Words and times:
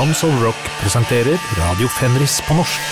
Tons 0.00 0.22
of 0.24 0.32
Rock 0.40 0.60
presenterer 0.80 1.36
Radio 1.58 1.84
Fenris 1.92 2.38
på 2.46 2.54
norsk. 2.56 2.84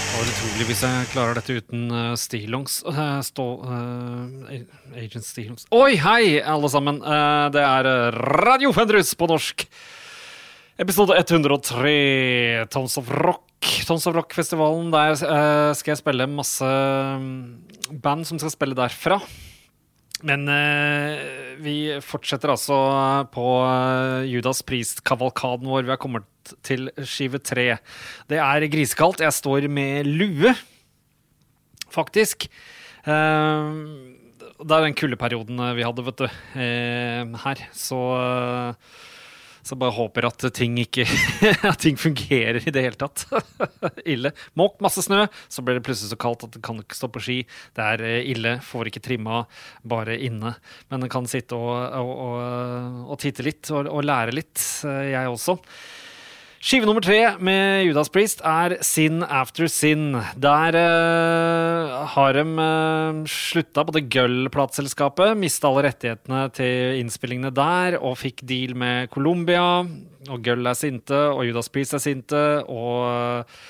Det 0.00 0.16
var 0.16 0.32
utrolig 0.32 0.66
hvis 0.72 0.82
jeg 0.82 1.06
klarer 1.12 1.38
dette 1.38 1.60
uten 1.60 1.84
uh, 1.94 2.16
stillongs. 2.18 2.80
Uh, 2.82 3.20
stå, 3.22 3.46
uh, 3.62 4.58
Agent 4.98 5.22
stillongs 5.28 5.70
Oi, 5.70 5.94
hei, 6.02 6.42
alle 6.42 6.72
sammen! 6.74 6.98
Uh, 6.98 7.46
det 7.54 7.62
er 7.62 8.18
Radio 8.42 8.74
Fenris 8.74 9.14
på 9.14 9.30
norsk. 9.30 9.68
Episode 10.82 11.22
103, 11.22 11.96
Tons 12.74 12.98
of 12.98 13.16
Rock. 13.22 13.70
Tons 13.86 14.10
of 14.10 14.18
Rock-festivalen. 14.18 14.90
Der 14.90 15.14
skal 15.78 15.94
jeg 15.94 16.02
spille 16.02 16.26
masse 16.26 16.66
mm, 16.66 18.00
band 18.02 18.26
som 18.26 18.42
skal 18.42 18.58
spille 18.58 18.82
derfra. 18.82 19.22
Men 20.24 20.46
uh, 20.48 21.20
vi 21.62 21.76
fortsetter 22.04 22.54
altså 22.54 22.76
på 23.34 23.44
uh, 23.60 24.24
Judas 24.28 24.62
Priest-kavalkaden 24.66 25.68
vår. 25.68 25.84
Vi 25.84 25.92
har 25.92 26.00
kommet 26.00 26.28
til 26.64 26.88
skive 27.08 27.40
tre. 27.44 27.66
Det 28.30 28.40
er 28.40 28.68
grisekaldt. 28.72 29.24
Jeg 29.24 29.36
står 29.36 29.68
med 29.72 30.08
lue, 30.08 30.54
faktisk. 31.92 32.48
Uh, 33.04 34.12
det 34.64 34.72
er 34.72 34.86
den 34.86 34.96
kuldeperioden 34.96 35.60
vi 35.76 35.84
hadde, 35.84 36.04
vet 36.06 36.20
du, 36.22 36.28
her. 36.54 37.62
Så 37.74 37.98
så 39.64 39.78
bare 39.80 39.96
håper 39.96 40.28
at 40.28 40.44
ting 40.54 40.76
ikke 40.82 41.06
At 41.72 41.80
ting 41.82 41.96
fungerer 42.00 42.60
i 42.60 42.72
det 42.74 42.84
hele 42.84 42.98
tatt. 43.00 43.24
ille. 44.14 44.34
Måk, 44.60 44.78
masse 44.84 45.02
snø, 45.04 45.24
så 45.48 45.64
blir 45.64 45.78
det 45.78 45.84
plutselig 45.86 46.12
så 46.12 46.20
kaldt 46.20 46.44
at 46.46 46.56
det 46.56 46.62
kan 46.64 46.80
ikke 46.82 46.98
stå 46.98 47.10
på 47.12 47.22
ski. 47.24 47.38
Det 47.76 47.88
er 47.96 48.04
ille. 48.20 48.58
Får 48.64 48.90
ikke 48.90 49.02
trimma, 49.04 49.44
bare 49.82 50.18
inne. 50.20 50.54
Men 50.92 51.06
en 51.06 51.12
kan 51.12 51.28
sitte 51.30 51.56
og, 51.56 51.72
og, 51.96 52.14
og, 52.28 53.02
og 53.14 53.20
titte 53.22 53.46
litt 53.46 53.72
og, 53.74 53.90
lære 54.04 54.36
litt, 54.36 54.60
jeg 54.84 55.30
også. 55.32 55.58
Skive 56.64 56.86
nummer 56.88 57.04
tre 57.04 57.18
med 57.44 57.82
Judas 57.84 58.08
Priest 58.08 58.38
er 58.40 58.78
Sin 58.80 59.18
After 59.20 59.66
Sin. 59.68 60.14
Der 60.40 60.78
uh, 60.80 62.06
har 62.08 62.38
de 62.38 62.44
uh, 62.56 63.18
slutta 63.28 63.84
på 63.84 63.92
det 63.92 64.06
Gull-plateselskapet. 64.08 65.34
Mista 65.36 65.68
alle 65.68 65.82
rettighetene 65.90 66.46
til 66.56 67.02
innspillingene 67.02 67.52
der 67.52 67.98
og 68.00 68.16
fikk 68.22 68.40
deal 68.48 68.72
med 68.80 69.12
Colombia. 69.12 69.84
Og 70.32 70.40
Gull 70.40 70.64
er 70.64 70.80
sinte, 70.80 71.20
og 71.34 71.44
Judas 71.44 71.68
Priest 71.68 71.98
er 71.98 72.04
sinte, 72.06 72.40
og 72.64 73.44
uh, 73.44 73.60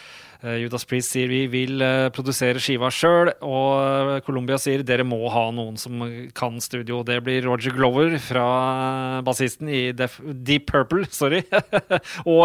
Judas 0.60 0.84
Priest 0.84 1.14
sier 1.14 1.30
vi 1.30 1.44
vil 1.48 1.80
produsere 2.12 2.60
skiva 2.60 2.90
sjøl, 2.92 3.30
og 3.40 4.18
Colombia 4.26 4.58
sier 4.60 4.84
dere 4.84 5.06
må 5.08 5.22
ha 5.32 5.46
noen 5.56 5.78
som 5.80 6.04
kan 6.36 6.60
studio. 6.60 7.00
Det 7.06 7.16
blir 7.24 7.46
Roger 7.48 7.72
Glover 7.76 8.18
fra 8.20 9.22
bassisten 9.24 9.70
i 9.72 9.86
Def 9.96 10.20
Deep 10.20 10.68
Purple, 10.68 11.08
sorry. 11.14 11.42
og 12.34 12.44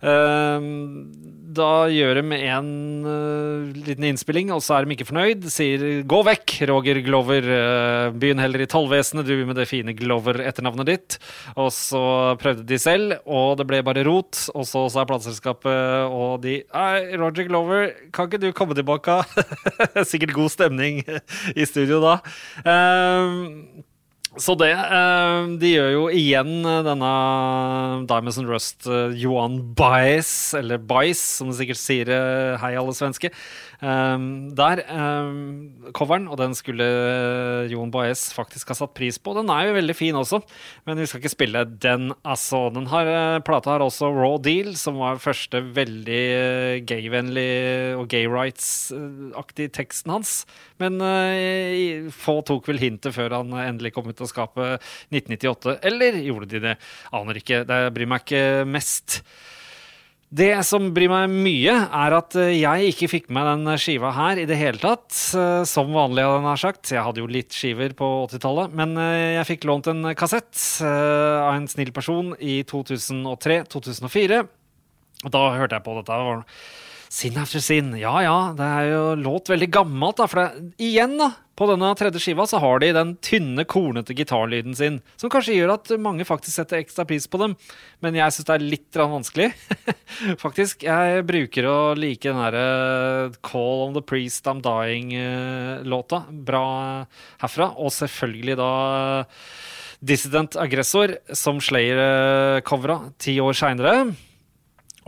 da 0.00 1.70
gjør 1.90 2.20
de 2.20 2.36
en 2.46 2.68
uh, 3.04 3.70
liten 3.74 4.06
innspilling, 4.06 4.52
og 4.54 4.62
så 4.64 4.76
er 4.76 4.86
de 4.86 4.94
ikke 4.94 5.08
fornøyd. 5.08 5.46
Sier 5.52 5.82
'gå 6.08 6.20
vekk, 6.26 6.54
Roger 6.70 7.00
Glover'. 7.04 7.48
Uh, 7.50 8.14
begynn 8.14 8.42
heller 8.42 8.62
i 8.62 8.68
Tollvesenet, 8.70 9.26
du 9.26 9.44
med 9.48 9.58
det 9.58 9.68
fine 9.70 9.94
Glover-etternavnet 9.96 10.88
ditt. 10.88 11.18
Og 11.56 11.72
så 11.74 12.36
prøvde 12.40 12.66
de 12.68 12.78
selv, 12.78 13.18
og 13.26 13.58
det 13.58 13.66
ble 13.70 13.82
bare 13.86 14.06
rot. 14.06 14.46
Og 14.54 14.66
så 14.68 14.86
sa 14.92 15.06
plateselskapet 15.08 16.10
og 16.10 16.40
de 16.44 16.60
Nei, 16.70 17.16
Roger 17.18 17.48
Glover, 17.48 17.90
kan 18.14 18.28
ikke 18.28 18.42
du 18.42 18.50
komme 18.56 18.76
tilbake? 18.78 19.20
Sikkert 20.10 20.36
god 20.36 20.54
stemning 20.54 21.02
i 21.56 21.66
studio 21.66 22.00
da. 22.04 22.18
Uh, 22.64 23.82
så 24.38 24.54
det 24.54 24.70
De 25.58 25.72
gjør 25.72 25.90
jo 25.90 26.04
igjen 26.14 26.62
denne 26.86 27.10
Diamonds 28.06 28.38
and 28.38 28.50
Rust 28.50 28.86
Johan 29.18 29.58
Baez, 29.74 30.54
eller 30.54 30.78
Baez, 30.78 31.18
som 31.18 31.50
det 31.50 31.58
sikkert 31.58 31.80
sier 31.80 32.12
hei, 32.62 32.76
alle 32.78 32.94
svenske. 32.94 33.32
Der. 33.80 34.82
Coveren, 35.96 36.28
og 36.28 36.36
den 36.36 36.52
skulle 36.54 36.84
Johan 37.72 37.90
Baez 37.90 38.26
faktisk 38.36 38.70
ha 38.70 38.76
satt 38.76 38.92
pris 38.94 39.16
på. 39.18 39.32
Den 39.38 39.50
er 39.50 39.66
jo 39.66 39.76
veldig 39.78 39.96
fin 39.96 40.18
også, 40.20 40.42
men 40.86 41.00
vi 41.00 41.08
skal 41.08 41.22
ikke 41.22 41.32
spille 41.32 41.64
den, 41.80 42.12
altså. 42.22 42.68
Den 42.74 42.86
har, 42.92 43.40
plata 43.46 43.74
har 43.74 43.84
også 43.84 44.12
Raw 44.14 44.36
Deal, 44.42 44.74
som 44.78 45.00
var 45.00 45.22
første 45.22 45.62
veldig 45.74 46.84
gayvennlig 46.86 47.48
og 47.96 48.06
gay 48.12 48.28
rights-aktig 48.30 49.70
teksten 49.80 50.12
hans. 50.14 50.36
Men 50.80 51.00
få 52.14 52.40
tok 52.46 52.68
vel 52.70 52.80
hintet 52.84 53.16
før 53.16 53.40
han 53.40 53.56
endelig 53.64 53.94
kom 53.96 54.12
ut 54.12 54.19
skape 54.28 54.74
1998. 55.08 55.78
Eller 55.88 56.18
gjorde 56.20 56.50
de 56.50 56.60
det? 56.66 56.74
Aner 57.16 57.40
ikke. 57.40 57.62
Det 57.68 57.78
bryr 57.96 58.10
meg 58.10 58.26
ikke 58.26 58.42
mest. 58.68 59.22
Det 60.30 60.52
som 60.62 60.92
bryr 60.94 61.10
meg 61.10 61.32
mye, 61.32 61.72
er 61.90 62.14
at 62.14 62.36
jeg 62.38 62.92
ikke 62.92 63.08
fikk 63.10 63.32
med 63.34 63.48
den 63.48 63.80
skiva 63.82 64.12
her 64.14 64.38
i 64.38 64.44
det 64.46 64.60
hele 64.60 64.78
tatt. 64.78 65.08
Som 65.66 65.90
vanlig, 65.96 66.22
hadde 66.22 66.52
jeg 66.52 66.62
sagt. 66.62 66.92
Jeg 66.94 67.02
hadde 67.02 67.24
jo 67.24 67.30
litt 67.30 67.56
skiver 67.56 67.96
på 67.98 68.10
80-tallet. 68.28 68.76
Men 68.78 68.94
jeg 69.00 69.48
fikk 69.48 69.66
lånt 69.66 69.90
en 69.90 70.12
kassett 70.18 70.54
av 70.84 71.56
en 71.56 71.66
snill 71.70 71.90
person 71.96 72.30
i 72.38 72.60
2003-2004. 72.70 74.44
Da 75.26 75.42
hørte 75.58 75.76
jeg 75.80 75.84
på 75.88 75.98
dette. 75.98 76.22
Sin 77.10 77.34
after 77.42 77.58
sin. 77.58 77.90
Ja 77.98 78.20
ja, 78.22 78.34
det 78.54 78.62
er 78.62 78.84
jo 78.92 79.06
låt 79.18 79.48
veldig 79.50 79.66
gammelt, 79.74 80.20
da. 80.20 80.28
For 80.30 80.38
det, 80.38 80.68
igjen, 80.78 81.16
da, 81.18 81.32
på 81.58 81.66
denne 81.66 81.88
tredje 81.98 82.22
skiva 82.22 82.46
så 82.46 82.60
har 82.62 82.78
de 82.78 82.92
den 82.94 83.10
tynne, 83.18 83.64
kornete 83.66 84.14
gitarlyden 84.14 84.76
sin, 84.78 85.00
som 85.18 85.32
kanskje 85.32 85.56
gjør 85.56 85.74
at 85.74 85.90
mange 85.98 86.22
faktisk 86.28 86.54
setter 86.54 86.78
ekstra 86.78 87.02
pris 87.10 87.26
på 87.26 87.40
dem. 87.42 87.56
Men 87.98 88.14
jeg 88.14 88.36
syns 88.36 88.46
det 88.46 88.54
er 88.54 88.68
litt 88.76 89.00
vanskelig. 89.02 89.50
faktisk. 90.44 90.86
Jeg 90.86 91.26
bruker 91.26 91.66
å 91.66 91.76
like 91.98 92.30
den 92.30 92.38
derre 92.44 93.34
Call 93.42 93.88
on 93.88 93.98
the 93.98 94.06
Priest 94.06 94.46
I'm 94.46 94.62
Dying-låta. 94.62 96.22
Bra 96.30 96.64
herfra. 97.42 97.72
Og 97.74 97.90
selvfølgelig 97.98 98.58
da 98.62 98.72
Dissident 99.98 100.54
Aggressor, 100.62 101.18
som 101.34 101.58
Slayer-covera 101.58 103.02
ti 103.18 103.40
år 103.42 103.58
seinere. 103.66 104.12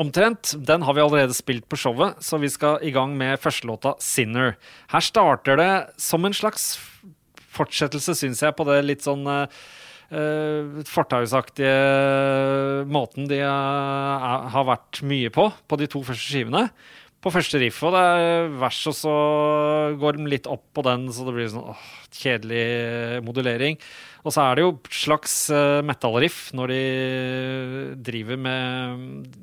Omtrent. 0.03 0.55
Den 0.59 0.83
har 0.83 0.97
vi 0.97 1.03
allerede 1.03 1.35
spilt 1.37 1.69
på 1.71 1.79
showet, 1.79 2.19
så 2.25 2.41
vi 2.43 2.51
skal 2.51 2.83
i 2.83 2.91
gang 2.95 3.13
med 3.19 3.39
førstelåta 3.39 3.95
'Sinner'. 4.01 4.57
Her 4.91 5.01
starter 5.01 5.57
det 5.57 5.75
som 6.01 6.25
en 6.25 6.35
slags 6.35 6.81
fortsettelse, 7.53 8.17
syns 8.17 8.43
jeg, 8.43 8.57
på 8.57 8.67
det 8.67 8.81
litt 8.83 9.05
sånn 9.05 9.23
uh, 9.29 9.47
fortausaktige 10.89 11.77
måten 12.89 13.29
de 13.31 13.43
uh, 13.45 14.49
har 14.51 14.67
vært 14.67 15.03
mye 15.07 15.31
på 15.31 15.53
på 15.69 15.79
de 15.79 15.87
to 15.87 16.03
første 16.03 16.33
skivene. 16.33 16.65
På 17.23 17.31
første 17.31 17.61
riff, 17.62 17.79
og 17.87 17.95
det 17.95 18.03
er 18.03 18.49
vers, 18.59 18.81
og 18.91 18.97
så 18.99 19.15
går 20.01 20.19
de 20.19 20.27
litt 20.27 20.49
opp 20.51 20.65
på 20.75 20.83
den, 20.83 21.07
så 21.15 21.23
det 21.29 21.37
blir 21.37 21.53
sånn 21.53 21.71
åh, 21.71 21.85
kjedelig 22.11 23.23
modulering. 23.23 23.79
Og 24.27 24.35
så 24.35 24.49
er 24.49 24.59
det 24.59 24.65
jo 24.65 24.75
slags 24.91 25.37
metal-riff 25.87 26.49
når 26.59 26.75
de 26.75 26.83
driver 28.03 28.41
med 28.43 29.39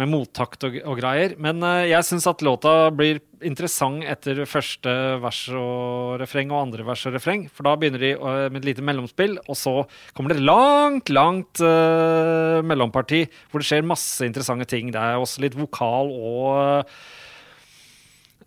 med 0.00 0.08
mottakt 0.08 0.64
og, 0.66 0.76
og 0.88 0.98
greier. 1.00 1.34
Men 1.42 1.60
uh, 1.64 1.84
jeg 1.84 2.06
syns 2.08 2.28
at 2.30 2.44
låta 2.44 2.90
blir 2.94 3.20
interessant 3.44 4.06
etter 4.08 4.44
første 4.48 4.92
vers 5.22 5.40
og 5.58 6.20
refreng 6.22 6.52
og 6.54 6.62
andre 6.62 6.86
vers 6.86 7.04
og 7.08 7.16
refreng. 7.16 7.48
For 7.52 7.68
da 7.68 7.74
begynner 7.78 8.02
de 8.02 8.12
uh, 8.16 8.46
med 8.48 8.62
et 8.62 8.70
lite 8.70 8.86
mellomspill, 8.86 9.38
og 9.44 9.58
så 9.58 9.74
kommer 10.16 10.34
det 10.34 10.44
langt, 10.44 11.12
langt 11.12 11.62
uh, 11.64 12.60
mellomparti 12.64 13.24
hvor 13.50 13.62
det 13.62 13.68
skjer 13.68 13.88
masse 13.88 14.24
interessante 14.26 14.68
ting. 14.70 14.92
Det 14.94 15.02
er 15.02 15.20
også 15.20 15.44
litt 15.44 15.58
vokal 15.58 16.12
og 16.12 16.94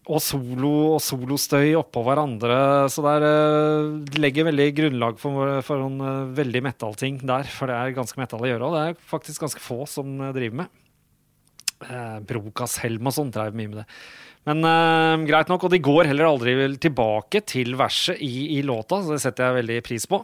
og 0.06 0.22
solo 0.22 0.72
og 0.96 1.02
solostøy 1.02 1.74
oppå 1.80 2.04
hverandre. 2.06 2.58
Så 2.94 3.02
det 3.06 3.32
de 4.12 4.22
legger 4.22 4.48
veldig 4.50 4.68
grunnlag 4.78 5.20
for, 5.22 5.60
for 5.66 5.82
noen 5.82 6.34
veldig 6.38 6.62
metal-ting 6.68 7.20
der. 7.26 7.50
For 7.50 7.72
det 7.72 7.78
er 7.80 7.98
ganske 7.98 8.22
metal 8.22 8.44
å 8.44 8.52
gjøre, 8.52 8.70
og 8.70 8.78
det 8.78 8.84
er 8.86 9.08
faktisk 9.14 9.48
ganske 9.48 9.64
få 9.64 9.84
som 9.90 10.18
driver 10.36 10.64
med. 10.64 10.82
Uh, 11.86 12.22
Brokas 12.24 12.78
Helm 12.84 13.10
og 13.10 13.18
sånn 13.18 13.34
drev 13.34 13.58
mye 13.58 13.72
med 13.72 13.82
det. 13.82 13.88
Men 14.46 14.62
uh, 14.62 15.24
greit 15.26 15.50
nok, 15.50 15.64
og 15.66 15.72
de 15.74 15.80
går 15.82 16.06
heller 16.12 16.28
aldri 16.30 16.54
tilbake 16.82 17.42
til 17.50 17.74
verset 17.80 18.20
i, 18.22 18.60
i, 18.60 18.62
låta, 18.66 19.00
så 19.02 19.16
det 19.16 19.24
setter 19.24 19.48
jeg 19.48 19.58
veldig 19.58 19.78
pris 19.88 20.06
på. 20.10 20.20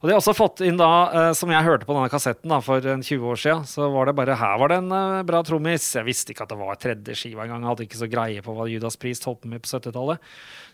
Og 0.00 0.06
de 0.06 0.14
har 0.14 0.20
også 0.22 0.32
fått 0.36 0.62
inn, 0.64 0.78
da, 0.80 0.88
uh, 1.12 1.32
som 1.36 1.52
jeg 1.52 1.66
hørte 1.66 1.88
på 1.88 1.92
denne 1.92 2.08
kassetten 2.12 2.54
da, 2.54 2.62
for 2.64 2.80
20 2.80 3.28
år 3.28 3.42
siden, 3.42 3.66
så 3.68 3.90
var 3.92 4.08
det 4.08 4.16
bare 4.16 4.38
her 4.40 4.56
var 4.62 4.72
det 4.72 4.80
en 4.80 4.88
uh, 4.96 5.20
bra 5.28 5.42
trommis. 5.44 5.90
Jeg 5.98 6.08
visste 6.08 6.32
ikke 6.32 6.46
at 6.46 6.54
det 6.54 6.60
var 6.62 6.80
tredje 6.80 7.18
skiva 7.20 7.44
engang, 7.44 7.68
hadde 7.68 7.84
ikke 7.84 8.00
så 8.00 8.08
greie 8.08 8.44
på 8.44 8.56
hva 8.56 8.68
Judas 8.72 8.96
Priest 9.00 9.28
holdt 9.28 9.44
med 9.50 9.60
på 9.60 9.74
70-tallet. 9.74 10.24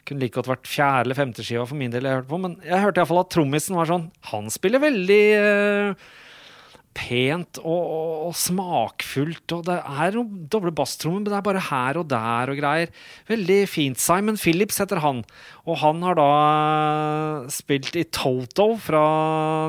Kunne 0.07 0.23
like 0.23 0.39
godt 0.39 0.53
vært 0.53 0.71
fjerde 0.71 1.09
eller 1.09 1.19
femte 1.19 1.47
skiva 1.47 1.67
for 1.67 1.79
min 1.79 1.91
del 1.91 2.07
jeg 2.07 2.21
hørte 2.21 2.31
på, 2.31 2.43
men 2.47 2.59
jeg 2.63 2.87
hørte 2.87 3.03
iallfall 3.03 3.25
at 3.25 3.35
trommisen 3.35 3.79
var 3.79 3.91
sånn 3.91 4.09
Han 4.31 4.51
spiller 4.51 4.83
veldig 4.83 5.23
pent 6.97 7.61
og, 7.63 7.81
og, 7.81 8.15
og 8.29 8.37
smakfullt. 8.39 9.55
Og 9.57 9.65
det 9.69 9.79
er 9.81 10.17
noen 10.17 10.47
doble 10.53 10.73
basstrommer, 10.77 11.23
men 11.23 11.31
det 11.31 11.37
er 11.39 11.47
bare 11.47 11.65
her 11.69 12.01
og 12.01 12.09
der 12.11 12.53
og 12.53 12.61
greier. 12.61 12.93
Veldig 13.31 13.59
fint. 13.71 14.01
Simon 14.03 14.41
Phillips 14.41 14.81
heter 14.83 15.03
han. 15.05 15.23
Og 15.67 15.79
han 15.83 16.03
har 16.07 16.19
da 16.19 16.31
spilt 17.53 17.95
i 17.99 18.05
Toto 18.09 18.73
fra 18.83 19.05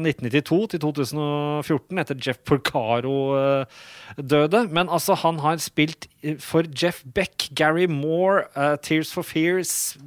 1992 0.02 0.74
til 0.74 0.84
2014, 0.88 2.02
etter 2.04 2.24
Jeff 2.24 2.42
Porcaro 2.48 3.20
døde. 4.18 4.66
Men 4.74 4.90
altså, 4.90 5.18
han 5.24 5.40
har 5.44 5.62
spilt 5.64 6.10
for 6.44 6.68
Jeff 6.80 7.04
Beck, 7.14 7.50
Gary 7.56 7.86
Moore, 7.90 8.46
uh, 8.56 8.76
Tears 8.82 9.14
for 9.14 9.24
Fears, 9.28 9.98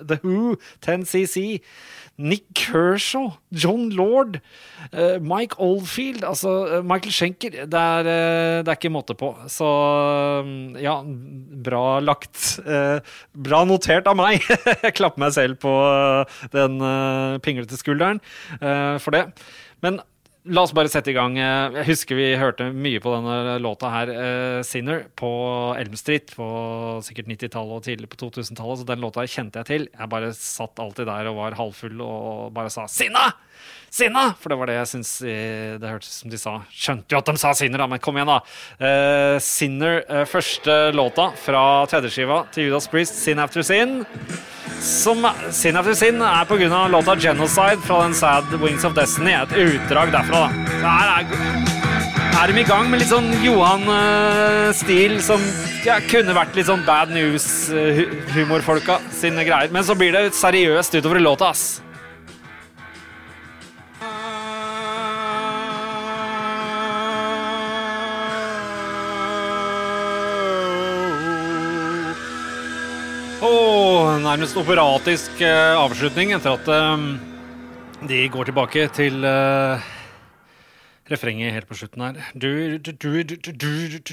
The 0.00 0.20
Who, 0.22 0.56
10CC. 0.80 1.60
Nick 2.16 2.54
Kershaw, 2.54 3.32
John 3.50 3.90
Lord, 3.90 4.40
uh, 4.92 5.18
Mike 5.18 5.58
Oldfield, 5.58 6.22
altså 6.22 6.78
uh, 6.78 6.84
Michael 6.86 7.12
Schenker. 7.12 7.50
Det 7.66 7.80
er, 7.80 8.06
uh, 8.06 8.62
det 8.62 8.70
er, 8.70 8.78
ikke 8.78 8.92
måte 8.94 9.16
på. 9.18 9.32
Så 9.50 9.66
ja, 10.78 11.00
bra 11.66 11.98
lagt. 12.04 12.60
bra 13.34 13.64
notert 13.66 14.06
av 14.10 14.18
meg. 14.18 14.46
Jeg 14.84 14.94
klapper 14.94 15.24
meg 15.24 15.34
selv 15.34 15.58
på 15.62 15.74
den 16.54 16.78
pinglete 17.42 17.78
skulderen 17.80 18.20
for 18.60 19.14
det. 19.14 19.26
Men 19.82 19.98
La 20.44 20.60
oss 20.60 20.74
bare 20.76 20.90
sette 20.92 21.08
i 21.08 21.14
gang. 21.16 21.38
Jeg 21.38 21.86
husker 21.88 22.18
vi 22.18 22.26
hørte 22.36 22.66
mye 22.68 23.00
på 23.00 23.14
denne 23.14 23.54
låta 23.64 23.88
her, 23.88 24.10
uh, 24.12 24.60
'Sinner', 24.60 25.06
på 25.16 25.30
Elm 25.80 25.94
Street 25.96 26.34
på 26.36 26.48
sikkert 27.06 27.30
90-tallet 27.30 27.78
og 27.78 27.86
tidlig 27.86 28.10
på 28.12 28.18
2000-tallet. 28.20 28.82
Så 28.82 28.84
den 28.90 29.00
låta 29.00 29.24
kjente 29.24 29.62
jeg 29.62 29.70
til. 29.70 29.86
Jeg 29.88 30.10
bare 30.12 30.34
satt 30.36 30.82
alltid 30.84 31.08
der 31.08 31.30
og 31.30 31.38
var 31.38 31.56
halvfull 31.56 31.96
og 32.04 32.52
bare 32.52 32.68
sa 32.68 32.84
'Sinna! 32.84 33.32
Sinna!' 33.88 34.34
For 34.36 34.52
det 34.52 34.58
var 34.60 34.68
det 34.68 34.76
jeg 34.82 34.90
syns 34.92 35.12
det 35.80 35.88
hørtes 35.88 36.12
som 36.20 36.28
de 36.28 36.36
sa. 36.36 36.58
Skjønte 36.68 37.08
jo 37.08 37.22
at 37.22 37.30
de 37.32 37.36
sa 37.40 37.54
'Sinner', 37.56 37.80
da, 37.80 37.86
men 37.86 37.98
kom 38.04 38.20
igjen, 38.20 38.28
da. 38.28 38.42
Uh, 38.76 39.40
'Sinner', 39.40 40.04
uh, 40.10 40.26
første 40.28 40.92
låta 40.92 41.32
fra 41.40 41.86
tredjeskiva 41.88 42.44
til 42.52 42.68
Judas 42.68 42.86
Priest, 42.92 43.16
'Sin 43.16 43.40
After 43.40 43.64
Sin' 43.64 44.04
som 44.84 45.24
Sin 45.50 45.76
After 45.76 45.94
Sin 45.94 46.22
er 46.22 46.44
pga. 46.44 46.88
låta 46.88 47.16
'Genocide' 47.16 47.80
fra 47.86 48.02
den 48.02 48.14
Sad 48.14 48.44
Wings 48.60 48.84
of 48.84 48.94
Destiny. 48.94 49.32
Et 49.32 49.52
utdrag 49.52 50.12
derfra. 50.12 50.40
da. 50.40 50.50
Så 50.80 50.86
her 50.86 51.08
er, 51.18 51.24
er 52.42 52.52
de 52.52 52.60
i 52.60 52.64
gang 52.64 52.90
med 52.90 53.00
litt 53.00 53.08
sånn 53.08 53.30
Johan-stil, 53.42 55.22
som 55.22 55.40
ja, 55.84 56.00
kunne 56.00 56.34
vært 56.36 56.54
litt 56.56 56.66
sånn 56.66 56.84
Bad 56.84 57.08
News-humorfolka 57.10 59.00
sine 59.12 59.44
greier. 59.44 59.72
Men 59.72 59.84
så 59.84 59.96
blir 59.96 60.12
det 60.12 60.34
seriøst 60.34 60.94
utover 61.00 61.16
i 61.16 61.24
låta, 61.24 61.48
ass. 61.48 61.83
Nærmest 74.22 74.56
operatisk 74.60 75.40
uh, 75.42 75.80
avslutning 75.80 76.34
etter 76.36 76.54
at 76.54 76.68
uh, 76.70 77.04
de 78.06 78.20
går 78.30 78.50
tilbake 78.50 78.84
til 78.94 79.24
uh, 79.26 79.82
refrenget 81.10 81.54
helt 81.54 81.68
på 81.68 81.76
slutten 81.78 82.04
her. 82.04 82.20
Du, 82.36 82.78
du, 82.78 82.92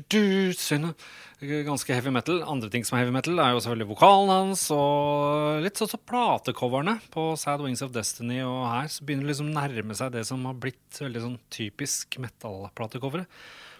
du, 0.09 0.93
Ganske 1.41 1.93
heavy 1.93 2.13
metal. 2.13 2.43
Andre 2.45 2.69
ting 2.73 2.85
som 2.85 2.97
er 2.97 3.03
heavy 3.03 3.13
metal, 3.15 3.39
er 3.41 3.53
jo 3.55 3.61
selvfølgelig 3.63 3.89
vokalen 3.91 4.31
hans 4.33 4.67
og 4.75 5.61
litt 5.65 5.79
sånn 5.79 5.89
som 5.89 6.03
platecoverne 6.09 6.97
på 7.13 7.31
Sad 7.41 7.63
Wings 7.65 7.81
of 7.85 7.93
Destiny. 7.95 8.43
Og 8.45 8.61
her 8.69 8.91
så 8.93 9.05
begynner 9.05 9.25
det 9.25 9.33
liksom 9.33 9.49
å 9.49 9.57
nærme 9.57 9.97
seg 9.97 10.13
det 10.13 10.25
som 10.29 10.45
har 10.49 10.57
blitt 10.61 11.01
veldig 11.01 11.25
sånn 11.25 11.39
typisk 11.53 12.19
metal-platecovere. 12.21 13.25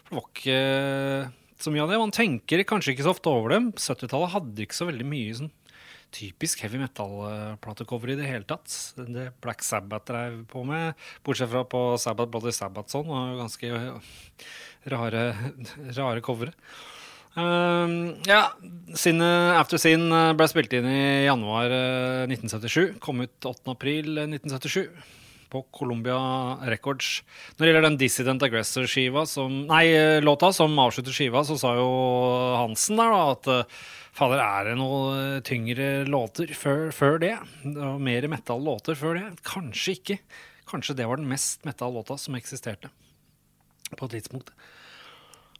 For 0.05 0.09
det 0.11 0.19
var 0.19 0.29
ikke 0.33 0.59
så 1.61 1.73
mye 1.73 1.85
av 1.85 1.93
det. 1.93 2.01
Man 2.01 2.15
tenker 2.15 2.65
kanskje 2.67 2.95
ikke 2.95 3.05
så 3.05 3.13
ofte 3.13 3.29
over 3.31 3.53
dem. 3.53 3.71
70-tallet 3.77 4.35
hadde 4.35 4.65
ikke 4.65 4.77
så 4.81 4.89
veldig 4.89 5.07
mye 5.13 5.39
sånn 5.43 5.53
typisk 6.11 6.63
heavy 6.65 6.81
metal-platecover 6.81 8.13
i 8.13 8.17
det 8.19 8.29
hele 8.29 8.47
tatt. 8.47 8.71
Det 8.97 9.29
Black 9.43 9.63
Sabbath 9.65 10.09
drev 10.11 10.41
på 10.51 10.63
med, 10.67 10.97
bortsett 11.25 11.51
fra 11.51 11.63
på 11.67 11.83
Sabbath 12.01 12.31
Bloody 12.33 12.53
Sabbath 12.55 12.93
sånn, 12.93 13.07
var 13.09 13.37
ganske 13.39 13.71
rare, 14.91 15.23
rare 15.95 16.25
covere. 16.25 16.55
Uh, 17.31 18.11
ja, 18.27 18.41
sin 18.99 19.23
After 19.23 19.79
Sin 19.79 20.09
ble 20.11 20.49
spilt 20.51 20.73
inn 20.75 20.89
i 20.91 21.01
januar 21.29 21.71
1977. 22.27 22.99
Kom 22.99 23.23
ut 23.23 23.47
8. 23.47 23.71
april 23.71 24.11
1977 24.27 24.89
på 25.51 25.61
Columbia 25.75 26.17
Records. 26.71 27.21
Når 27.55 27.63
det 27.63 27.71
gjelder 27.71 27.87
den 27.89 27.99
Dissident 27.99 28.43
Aggressor-skiva 28.45 29.25
Nei, 29.67 29.85
låta 30.23 30.51
som 30.55 30.77
avslutter 30.79 31.15
skiva, 31.15 31.43
så 31.47 31.57
sa 31.59 31.73
jo 31.79 31.89
Hansen 32.59 32.99
der 32.99 33.11
da 33.11 33.23
at 33.33 33.51
Fader, 34.15 34.41
er 34.43 34.67
det 34.67 34.75
noe 34.79 35.39
tyngre 35.47 35.89
låter 36.09 36.51
før, 36.57 36.89
før 36.95 37.19
det? 37.23 37.35
Og 37.71 38.01
mer 38.03 38.27
metal-låter 38.31 38.97
før 38.99 39.17
det? 39.19 39.25
Kanskje 39.47 39.95
ikke. 39.95 40.17
Kanskje 40.67 40.97
det 40.99 41.07
var 41.07 41.21
den 41.21 41.31
mest 41.31 41.63
metal-låta 41.67 42.17
som 42.19 42.35
eksisterte 42.39 42.91
på 43.95 44.07
et 44.07 44.17
tidspunkt. 44.17 44.51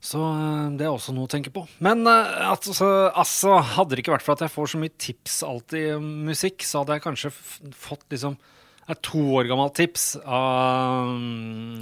Så 0.02 0.20
eh, 0.20 0.68
det 0.80 0.88
er 0.88 0.92
også 0.92 1.14
noe 1.16 1.30
å 1.30 1.32
tenke 1.32 1.54
på. 1.54 1.64
Men 1.84 2.04
altså, 2.08 2.88
altså, 3.10 3.58
hadde 3.76 3.96
det 3.96 4.04
ikke 4.04 4.16
vært 4.16 4.26
for 4.26 4.36
at 4.36 4.46
jeg 4.48 4.54
får 4.54 4.74
så 4.74 4.82
mye 4.82 4.96
tips 5.08 5.42
alltid 5.48 5.88
om 5.98 6.10
musikk, 6.32 6.66
så 6.68 6.82
hadde 6.82 6.98
jeg 6.98 7.06
kanskje 7.08 7.34
fått 7.76 8.08
liksom 8.12 8.40
et 8.90 9.02
to 9.06 9.22
år 9.38 9.48
gammelt 9.50 9.76
tips 9.78 10.16
av, 10.26 11.12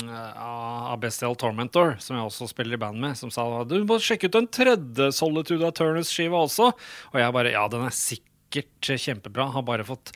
av 0.10 0.98
Bestial 1.02 1.38
Tormentor, 1.40 1.96
som 2.04 2.18
jeg 2.18 2.28
også 2.28 2.50
spiller 2.52 2.76
i 2.76 2.82
band 2.82 3.00
med, 3.02 3.16
som 3.20 3.32
sa 3.34 3.48
du 3.68 3.78
må 3.88 4.02
sjekke 4.04 4.28
ut 4.28 4.36
den 4.36 4.50
tredje 4.52 5.12
Solitude 5.16 5.66
av 5.66 5.78
Turners-skiva 5.78 6.44
også. 6.44 6.74
Og 7.14 7.22
jeg 7.22 7.36
bare 7.36 7.56
ja, 7.56 7.64
den 7.72 7.88
er 7.88 7.96
sikkert 7.96 8.92
kjempebra. 9.00 9.48
Har 9.56 9.66
bare 9.66 9.88
fått 9.88 10.12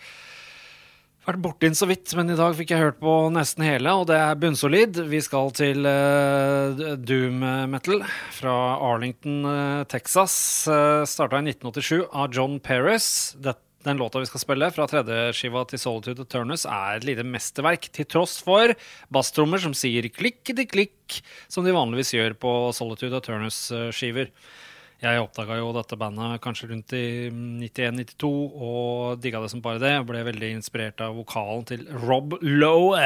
vært 1.23 1.39
borti 1.39 1.69
den 1.69 1.77
så 1.79 1.87
vidt, 1.87 2.11
men 2.19 2.33
i 2.33 2.37
dag 2.37 2.55
fikk 2.57 2.73
jeg 2.73 2.83
hørt 2.83 2.99
på 2.99 3.11
nesten 3.31 3.63
hele, 3.63 3.95
og 3.95 4.09
det 4.11 4.19
er 4.19 4.39
bunnsolid. 4.41 4.99
Vi 5.07 5.21
skal 5.23 5.53
til 5.55 5.87
uh, 5.87 6.97
doom 6.99 7.45
metal 7.71 8.03
fra 8.35 8.57
Arlington, 8.91 9.43
uh, 9.47 9.83
Texas. 9.87 10.35
Uh, 10.67 11.07
Starta 11.07 11.39
i 11.39 11.47
1987 11.47 12.09
av 12.11 12.27
John 12.35 12.59
Perez. 12.59 13.07
Dette 13.39 13.72
den 13.83 13.99
låta 13.99 14.21
vi 14.21 14.29
skal 14.29 14.41
spille, 14.43 14.69
fra 14.71 14.87
tredjeskiva 14.89 15.63
til 15.69 15.81
Solitude 15.81 16.23
og 16.23 16.29
Turnus, 16.31 16.65
er 16.69 16.97
et 16.97 17.07
lite 17.07 17.25
mesterverk, 17.27 17.89
til 17.95 18.07
tross 18.09 18.37
for 18.43 18.73
basstrommer 19.13 19.61
som 19.61 19.75
sier 19.77 20.07
klikk-klikk, 20.13 21.19
som 21.51 21.67
de 21.67 21.75
vanligvis 21.75 22.13
gjør 22.15 22.37
på 22.39 22.53
Solitude 22.75 23.19
og 23.19 23.25
Turnus-skiver. 23.27 24.31
Jeg 25.03 25.19
oppdaga 25.19 25.57
jo 25.59 25.73
dette 25.75 25.97
bandet 25.99 26.39
kanskje 26.43 26.69
rundt 26.69 26.93
i 26.95 27.27
91-92 27.27 28.27
og 28.55 29.17
digga 29.19 29.41
det 29.43 29.49
som 29.51 29.59
bare 29.63 29.81
det. 29.81 29.89
Jeg 29.97 30.05
Ble 30.07 30.21
veldig 30.29 30.51
inspirert 30.55 31.03
av 31.03 31.17
vokalen 31.19 31.65
til 31.67 31.83
Rob 32.05 32.37
Lowe. 32.39 33.01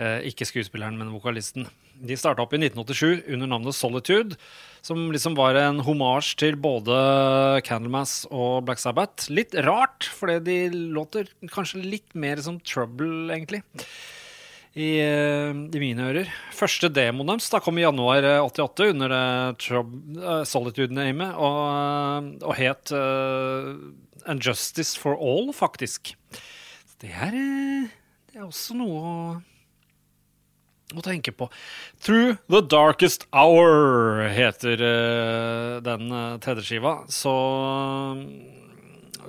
Eh, 0.00 0.30
ikke 0.30 0.48
skuespilleren, 0.48 0.96
men 0.96 1.12
vokalisten. 1.12 1.68
De 1.96 2.16
starta 2.16 2.40
opp 2.40 2.56
i 2.56 2.60
1987 2.62 3.28
under 3.34 3.52
navnet 3.52 3.76
Solitude. 3.76 4.40
Som 4.80 5.10
liksom 5.12 5.36
var 5.36 5.60
en 5.60 5.84
homasj 5.84 6.32
til 6.40 6.56
både 6.56 6.96
Candlemass 7.68 8.22
og 8.30 8.64
Black 8.64 8.80
Sabbath. 8.80 9.28
Litt 9.28 9.52
rart, 9.68 10.08
fordi 10.16 10.40
de 10.46 10.58
låter 10.96 11.28
kanskje 11.52 11.84
litt 11.84 12.16
mer 12.16 12.40
som 12.40 12.62
Trouble, 12.64 13.28
egentlig. 13.28 13.60
I, 14.76 14.88
eh, 15.00 15.56
i 15.56 15.80
mine 15.80 16.04
ører. 16.04 16.30
Første 16.52 16.90
demoen 16.92 17.30
deres 17.32 17.48
da 17.48 17.62
kom 17.64 17.78
i 17.80 17.86
januar 17.86 18.26
88 18.44 18.90
under 18.92 19.14
det 19.14 19.70
uh, 19.72 20.42
Solitude-namet, 20.44 21.32
og, 21.40 22.28
og, 22.42 22.52
het 22.58 22.92
uh, 22.92 23.72
Unjustice 24.28 25.00
for 25.00 25.16
All, 25.16 25.48
faktisk. 25.56 26.12
Det 27.00 27.08
er, 27.08 27.32
det 27.32 28.36
er 28.36 28.44
også 28.44 28.76
noe 28.76 29.00
å 29.00 29.18
å 30.94 31.02
tenke 31.02 31.32
på. 31.34 31.48
Through 31.98 32.36
the 32.52 32.60
Darkest 32.62 33.26
Hour 33.34 34.22
heter 34.30 34.78
uh, 34.78 35.82
den 35.84 36.12
uh, 36.12 36.36
tredje 36.42 36.68
skiva. 36.68 37.00
Så 37.10 37.32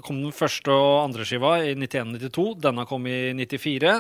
kom 0.06 0.22
den 0.22 0.36
første 0.36 0.74
og 0.74 1.08
andre 1.08 1.26
skiva 1.26 1.58
i 1.66 1.74
91-92. 1.74 2.50
Denne 2.62 2.86
kom 2.90 3.08
i 3.10 3.34
94. 3.34 3.96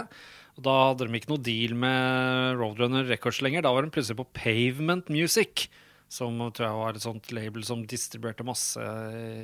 Og 0.57 0.65
da 0.65 0.75
hadde 0.89 1.05
de 1.05 1.19
ikke 1.19 1.31
noe 1.31 1.43
deal 1.45 1.75
med 1.77 2.57
Roadrunner 2.57 3.05
Records 3.05 3.43
lenger. 3.45 3.65
Da 3.65 3.73
var 3.75 3.85
de 3.85 3.93
plutselig 3.93 4.17
på 4.17 4.29
Pavement 4.37 5.09
Music, 5.13 5.67
som 6.09 6.39
tror 6.49 6.65
jeg 6.65 6.81
var 6.81 6.97
et 6.97 7.05
sånt 7.05 7.31
label 7.35 7.65
som 7.67 7.85
distribuerte 7.85 8.45
masse 8.47 8.81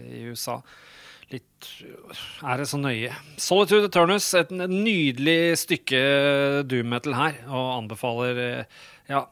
i 0.09 0.25
USA 0.31 0.61
litt 1.31 1.69
Er 2.43 2.59
det 2.59 2.67
så 2.69 2.79
nøye? 2.81 3.13
Solitude 3.41 3.89
Eternus, 3.89 4.27
et 4.37 4.51
nydelig 4.53 5.55
stykke 5.63 6.01
doom 6.69 6.91
metal 6.93 7.15
her, 7.17 7.39
og 7.47 7.69
anbefaler 7.79 8.43
eh, 8.43 8.81
ja 9.11 9.25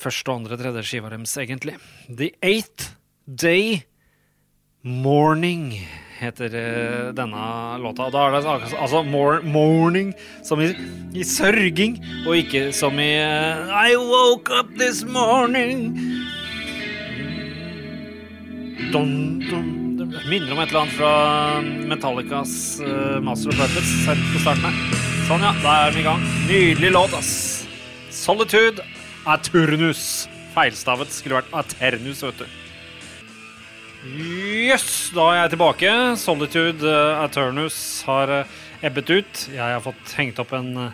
første 0.00 0.32
og 0.32 0.40
andre 0.40 0.56
tredje 0.56 0.82
skiva 0.88 1.10
deres, 1.12 1.34
egentlig. 1.36 1.74
The 2.08 2.30
Eighth 2.40 2.94
Day 3.28 3.82
Morning 4.82 5.74
heter 6.18 6.54
eh, 6.54 7.08
denne 7.16 7.42
låta. 7.82 8.08
Og 8.08 8.14
da 8.14 8.26
er 8.26 8.36
det 8.36 8.42
altså, 8.44 8.76
altså 8.76 9.02
morning 9.46 10.12
som 10.46 10.62
i, 10.62 10.72
i 11.14 11.26
sørging, 11.26 11.98
og 12.26 12.38
ikke 12.42 12.68
som 12.76 12.98
i 13.02 13.10
eh, 13.22 13.74
I 13.92 13.96
woke 13.96 14.52
up 14.54 14.70
this 14.78 15.04
morning. 15.06 15.92
Dun, 18.92 19.42
dun. 19.48 19.74
Det 19.98 20.22
minner 20.30 20.54
om 20.54 20.60
et 20.62 20.70
eller 20.70 20.84
annet 20.84 20.94
fra 20.96 21.12
Metallicas 21.90 22.52
uh, 22.80 23.18
Master 23.20 23.50
of 23.50 23.58
Puppets 23.58 23.90
selv 24.06 24.22
på 24.32 24.40
starten 24.40 24.64
her. 24.64 25.02
Sånn, 25.26 25.42
ja. 25.44 25.50
Da 25.60 25.74
er 25.84 25.92
vi 25.92 26.00
i 26.00 26.06
gang. 26.06 26.22
Nydelig 26.48 26.92
låt, 26.94 27.16
ass. 27.18 27.32
Solitude 28.14 28.84
Aturnus. 29.28 30.28
Feilstavet 30.54 31.12
skulle 31.12 31.42
vært 31.42 31.52
Aternus, 31.60 32.22
vet 32.24 32.40
du. 32.40 32.46
Jøss, 33.98 34.84
yes, 34.86 35.10
da 35.10 35.24
er 35.32 35.40
jeg 35.40 35.50
tilbake. 35.56 35.90
Solitude 36.22 36.86
uh, 36.86 37.18
Aternus 37.24 37.74
har 38.06 38.30
uh, 38.30 38.58
ebbet 38.86 39.08
ut. 39.10 39.40
Jeg 39.50 39.58
har 39.58 39.82
fått 39.82 40.12
hengt 40.14 40.38
opp 40.38 40.52
en 40.54 40.68
uh, 40.78 40.92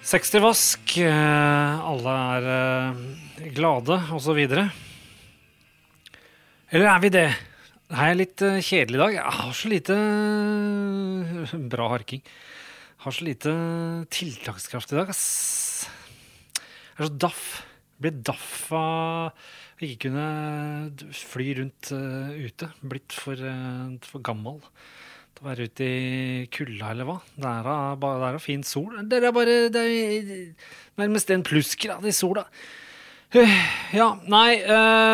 60-vask. 0.00 0.94
Uh, 1.04 1.84
alle 1.84 2.14
er 2.24 3.52
glade, 3.52 3.98
osv. 4.16 4.40
Eller 6.72 6.88
er 6.88 7.02
vi 7.04 7.10
det? 7.12 7.26
Er 7.92 8.08
jeg 8.08 8.20
litt 8.22 8.44
kjedelig 8.64 8.96
i 8.96 9.02
dag? 9.02 9.16
Jeg 9.18 9.34
har 9.42 9.52
så 9.58 9.72
lite 9.74 9.98
Bra 11.74 11.90
harking. 11.92 12.22
Jeg 12.24 13.04
Har 13.04 13.12
så 13.12 13.26
lite 13.28 13.52
tiltakskraft 14.08 14.88
i 14.94 14.96
dag, 15.02 15.12
ass. 15.12 15.84
Jeg 16.56 16.96
er 16.96 17.12
så 17.12 17.16
daff. 17.28 17.44
Jeg 17.92 18.06
blir 18.06 18.16
daff 18.24 18.72
av 18.72 19.36
ikke 19.82 20.06
kunne 20.06 21.14
fly 21.16 21.48
rundt 21.58 21.90
uh, 21.94 22.30
ute. 22.38 22.68
Blitt 22.86 23.16
for, 23.16 23.38
uh, 23.38 23.90
for, 24.06 24.22
gammel 24.24 24.60
til 25.34 25.42
å 25.42 25.48
være 25.48 25.66
ute 25.66 25.88
i 25.88 26.46
kulda, 26.54 26.92
eller 26.92 27.08
hva. 27.08 27.18
Det 27.34 27.50
er 27.50 27.68
da 28.22 28.32
fin 28.42 28.62
sol. 28.66 28.94
Det 29.10 29.18
er 29.18 29.34
bare 29.34 29.58
det 29.74 29.82
er 29.82 30.72
nærmest 31.00 31.34
en 31.34 31.42
plussgrad 31.46 32.06
i 32.06 32.14
sola. 32.14 32.46
Uh, 33.34 33.58
ja, 33.96 34.12
nei, 34.30 34.62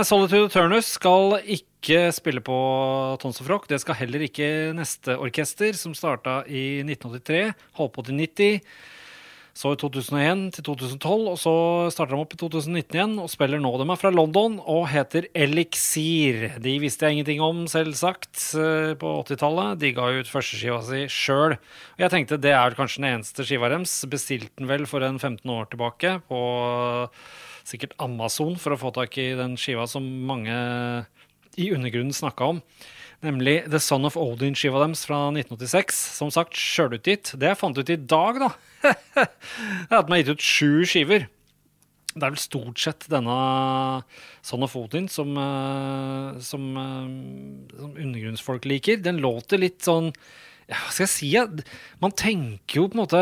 Solitude 0.04 0.52
Turnus 0.52 0.92
skal 0.98 1.38
ikke 1.40 2.10
spille 2.12 2.44
på 2.44 2.60
Tons 3.22 3.40
og 3.40 3.48
Frock. 3.48 3.68
Det 3.70 3.80
skal 3.80 3.96
heller 4.02 4.28
ikke 4.28 4.74
neste 4.76 5.16
orkester, 5.16 5.72
som 5.72 5.96
starta 5.96 6.42
i 6.44 6.82
1983, 6.84 7.44
holdt 7.80 7.96
på 7.96 8.08
til 8.10 8.20
90. 8.20 8.74
Så 9.56 9.72
i 9.74 9.78
2001 9.80 10.44
til 10.54 10.64
2012, 10.68 11.24
og 11.32 11.38
så 11.40 11.54
starter 11.92 12.14
de 12.14 12.22
opp 12.22 12.34
i 12.36 12.38
2019 12.40 12.96
igjen 12.96 13.16
og 13.22 13.30
spiller 13.32 13.60
nå. 13.62 13.72
De 13.80 13.86
er 13.90 14.00
fra 14.00 14.12
London 14.14 14.58
og 14.62 14.86
heter 14.92 15.26
Elixir. 15.34 16.46
De 16.62 16.76
visste 16.82 17.06
jeg 17.06 17.18
ingenting 17.18 17.42
om, 17.44 17.64
selvsagt, 17.70 18.38
eh, 18.54 18.94
på 19.00 19.12
80-tallet. 19.24 19.80
De 19.82 19.92
ga 19.96 20.06
ut 20.14 20.30
førsteskiva 20.30 20.80
si 20.86 21.02
sjøl. 21.10 21.56
Jeg 22.00 22.14
tenkte 22.14 22.40
det 22.40 22.54
er 22.54 22.78
kanskje 22.78 23.02
den 23.02 23.10
eneste 23.10 23.46
skiva 23.46 23.72
deres. 23.72 23.98
Bestilte 24.10 24.54
den 24.60 24.70
vel 24.70 24.86
for 24.90 25.04
en 25.06 25.18
15 25.18 25.42
år 25.50 25.68
tilbake 25.72 26.20
på 26.30 26.40
sikkert 27.66 27.98
Amazon 28.02 28.56
for 28.58 28.74
å 28.74 28.80
få 28.80 28.94
tak 28.94 29.18
i 29.20 29.32
den 29.38 29.58
skiva 29.60 29.84
som 29.90 30.06
mange 30.26 30.54
i 31.60 31.68
undergrunnen 31.74 32.14
snakka 32.14 32.54
om 32.54 32.64
nemlig 33.26 33.56
The 33.70 33.80
Son 33.82 34.06
of 34.08 34.16
Odin-skiva 34.20 34.80
deres 34.82 35.04
fra 35.08 35.26
1986. 35.32 36.00
Som 36.18 36.32
sagt, 36.34 36.56
sjølutgitt. 36.56 37.34
Det 37.40 37.50
jeg 37.50 37.60
fant 37.60 37.78
ut 37.78 37.92
i 37.92 37.98
dag, 38.00 38.40
da, 38.42 38.50
det 38.84 38.94
er 39.26 39.98
at 40.00 40.08
de 40.08 40.14
har 40.14 40.22
gitt 40.22 40.34
ut 40.34 40.48
sju 40.50 40.86
skiver. 40.88 41.28
Det 42.10 42.24
er 42.26 42.32
vel 42.32 42.42
stort 42.42 42.80
sett 42.82 43.06
denne 43.10 43.34
Son 44.42 44.66
of 44.66 44.74
Odin 44.78 45.06
som, 45.12 45.36
eh, 45.38 46.38
som, 46.42 46.64
eh, 46.74 47.74
som 47.78 47.92
undergrunnsfolk 47.94 48.66
liker. 48.66 49.02
Den 49.04 49.22
låter 49.22 49.62
litt 49.62 49.84
sånn 49.86 50.10
ja, 50.70 50.78
hva 50.84 50.92
skal 50.94 51.08
jeg 51.08 51.10
si? 51.10 51.30
Man 51.98 52.12
tenker 52.14 52.78
jo 52.78 52.84
på 52.86 52.94
en 52.94 53.00
måte 53.02 53.20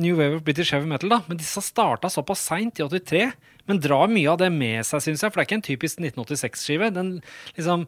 New 0.00 0.16
Wave 0.18 0.40
of 0.40 0.42
British 0.46 0.74
Heavy 0.74 0.88
Metal, 0.90 1.12
da. 1.12 1.20
Men 1.28 1.38
disse 1.38 1.62
starta 1.62 2.10
såpass 2.10 2.42
seint, 2.42 2.80
i 2.80 2.82
83. 2.82 3.28
Men 3.70 3.78
drar 3.78 4.10
mye 4.10 4.32
av 4.32 4.40
det 4.42 4.50
med 4.50 4.82
seg, 4.86 5.04
syns 5.04 5.22
jeg. 5.22 5.30
For 5.30 5.38
det 5.38 5.44
er 5.44 5.48
ikke 5.48 5.58
en 5.60 5.68
typisk 5.68 6.02
1986-skive. 6.02 6.90
Den 6.96 7.12
liksom 7.54 7.86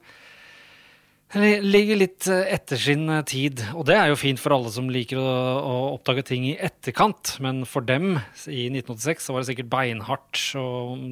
ligger 1.34 1.98
litt 1.98 2.26
eh, 2.30 2.44
etter 2.54 2.78
sin 2.78 3.08
eh, 3.10 3.22
tid, 3.26 3.60
og 3.74 3.88
det 3.88 3.96
er 3.98 4.12
jo 4.12 4.18
fint 4.18 4.38
for 4.38 4.54
alle 4.54 4.70
som 4.70 4.86
liker 4.92 5.18
å, 5.18 5.26
å, 5.58 5.74
oppdage 5.96 6.22
ting 6.28 6.44
i 6.46 6.54
etterkant. 6.54 7.34
Men 7.42 7.64
for 7.66 7.82
dem 7.82 8.20
i 8.46 8.68
1986 8.70 9.26
så 9.26 9.34
var 9.34 9.42
det 9.42 9.50
sikkert 9.50 9.70
beinhardt 9.72 10.42
å 10.60 10.66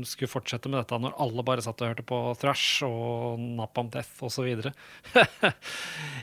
skulle 0.07 0.31
fortsette 0.31 0.71
med 0.71 0.79
dette 0.81 1.01
når 1.03 1.17
alle 1.19 1.47
bare 1.47 1.65
satt 1.65 1.83
og 1.83 1.91
hørte 1.91 2.07
på 2.07 2.21
thrash 2.39 2.87
og 2.87 3.43
Napalm 3.59 3.91
Death 3.95 4.23
osv. 4.25 4.47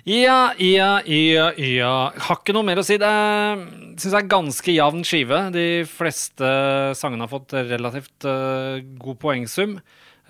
ja, 0.08 0.40
ja, 0.56 0.92
ja, 1.04 1.48
ja. 1.60 1.96
Har 2.16 2.40
ikke 2.40 2.56
noe 2.56 2.68
mer 2.68 2.80
å 2.80 2.88
si. 2.88 2.96
Det 3.02 3.12
syns 3.12 4.08
jeg 4.08 4.22
er 4.22 4.32
ganske 4.32 4.78
jevn 4.78 5.04
skive. 5.08 5.44
De 5.52 5.68
fleste 5.90 6.54
sangene 6.98 7.28
har 7.28 7.34
fått 7.34 7.60
relativt 7.60 8.30
uh, 8.30 8.80
god 9.04 9.20
poengsum. 9.20 9.82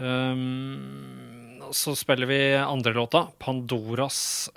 Um, 0.02 1.31
så 1.76 1.96
spiller 1.98 2.30
vi 2.30 2.42
andre 2.60 2.94
låta, 2.96 3.28
'Pandoras 3.40 4.50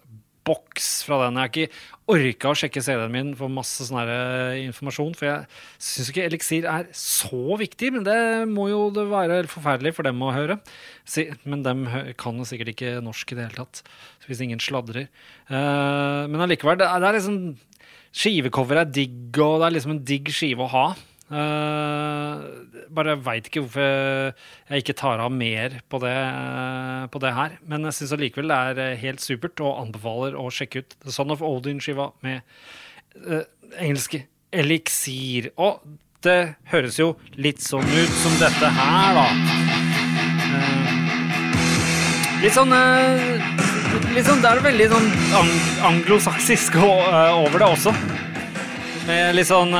boks'. 0.44 1.04
fra 1.06 1.25
den. 1.25 1.38
Jeg 1.38 1.40
har 1.40 1.50
ikke 1.52 1.68
orka 2.12 2.50
å 2.50 2.56
sjekke 2.59 2.83
CD-en 2.85 3.12
min 3.12 3.30
for 3.38 3.49
masse 3.49 3.87
sånn 3.87 4.11
informasjon, 4.61 5.14
for 5.16 5.28
jeg 5.28 5.47
syns 5.80 6.11
ikke 6.12 6.26
eliksir 6.28 6.68
er 6.68 6.88
så 6.92 7.56
viktig, 7.61 7.92
men 7.94 8.04
det 8.04 8.18
må 8.50 8.68
jo 8.68 8.90
det 8.92 9.06
være 9.09 9.42
forferdelig 9.49 9.94
for 9.97 10.04
dem 10.04 10.21
å 10.21 10.35
høre. 10.35 10.59
Men 11.44 11.64
dem 11.64 11.87
kan 12.21 12.37
jo 12.37 12.44
sikkert 12.49 12.75
ikke 12.75 12.99
norsk 13.04 13.33
i 13.33 13.38
det 13.38 13.49
hele 13.49 13.64
tatt, 13.64 13.83
hvis 14.28 14.44
ingen 14.44 14.61
sladrer. 14.61 15.09
Eh, 15.49 16.23
men 16.28 16.44
allikevel, 16.44 16.80
det 16.80 16.90
er 16.92 17.18
liksom 17.18 17.56
Skivecoveret 18.14 18.87
er 18.87 18.92
digg, 18.94 19.38
og 19.42 19.59
det 19.59 19.66
er 19.66 19.73
liksom 19.75 19.97
en 19.97 20.04
digg 20.06 20.28
skive 20.30 20.62
å 20.62 20.71
ha. 20.71 20.85
Uh, 21.33 22.37
bare 22.93 23.14
veit 23.25 23.47
ikke 23.49 23.62
hvorfor 23.64 24.35
jeg 24.69 24.83
ikke 24.83 24.97
tar 24.99 25.23
av 25.25 25.33
mer 25.33 25.78
på 25.88 25.97
det, 26.02 26.12
uh, 26.12 27.07
på 27.09 27.21
det 27.23 27.33
her. 27.33 27.57
Men 27.64 27.88
jeg 27.88 27.97
syns 27.97 28.12
allikevel 28.16 28.52
det 28.52 28.59
er 28.69 28.81
eh, 28.85 28.99
helt 29.00 29.25
supert, 29.25 29.62
og 29.64 29.81
anbefaler 29.87 30.37
å 30.37 30.50
sjekke 30.52 30.85
ut 30.85 30.97
The 31.07 31.14
Son 31.14 31.33
of 31.33 31.45
Odin-skiva 31.45 32.11
med 32.26 32.45
uh, 33.25 33.40
engelske 33.81 34.26
eliksir. 34.52 35.49
Og 35.57 35.81
det 36.25 36.54
høres 36.69 37.00
jo 37.00 37.14
litt 37.40 37.64
sånn 37.64 37.88
ut 37.88 38.14
som 38.21 38.37
dette 38.43 38.71
her, 38.76 39.16
da. 39.16 39.26
litt 42.45 42.57
sånn 42.57 42.81
Litt 44.14 44.26
sånn, 44.26 44.40
Det 44.43 44.49
er 44.50 44.61
veldig 44.62 44.87
sånn 44.90 45.07
ang 45.38 45.50
anglosaksisk 45.88 46.76
over 46.83 47.57
det 47.62 47.66
også. 47.66 47.93
Med 49.09 49.35
litt 49.38 49.49
sånn 49.49 49.75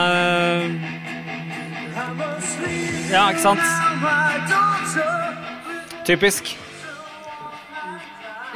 ja, 3.14 3.28
ikke 3.30 3.44
sant? 3.44 3.64
Typisk. 6.04 6.50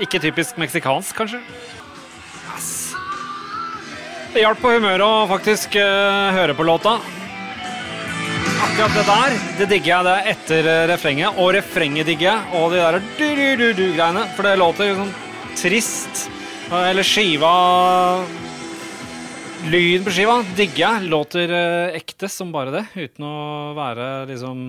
Ikke 0.03 0.21
typisk 0.23 0.59
meksikansk, 0.61 1.17
kanskje. 1.17 1.41
Yes. 2.53 2.69
Det 4.35 4.43
hjalp 4.45 4.61
på 4.63 4.75
humøret 4.77 5.03
å 5.07 5.29
faktisk 5.31 5.79
uh, 5.81 6.35
høre 6.37 6.55
på 6.59 6.67
låta. 6.67 6.99
Akkurat 8.59 8.95
det 8.99 9.05
der 9.07 9.39
det 9.61 9.69
digger 9.71 9.91
jeg. 9.93 10.05
Det 10.05 10.17
er 10.17 10.29
etter 10.35 10.69
uh, 10.69 10.83
refrenget. 10.93 11.39
Og 11.41 11.55
refrenget 11.57 12.11
digger 12.11 12.29
jeg. 12.29 12.51
Og 12.59 12.75
de 12.75 12.83
der 12.83 13.01
du-du-du-du-greiene. 13.19 14.27
For 14.37 14.47
det 14.47 14.59
låter 14.61 14.95
sånn 14.99 15.15
trist. 15.59 16.29
Eller 16.69 17.07
skiva 17.07 17.55
Lyden 19.67 20.05
på 20.07 20.13
skiva 20.15 20.37
digger 20.55 20.79
jeg. 20.79 21.09
Låter 21.11 21.51
uh, 21.51 21.97
ekte 21.99 22.29
som 22.31 22.53
bare 22.55 22.71
det, 22.71 22.85
uten 22.95 23.25
å 23.27 23.39
være 23.79 24.07
liksom 24.31 24.69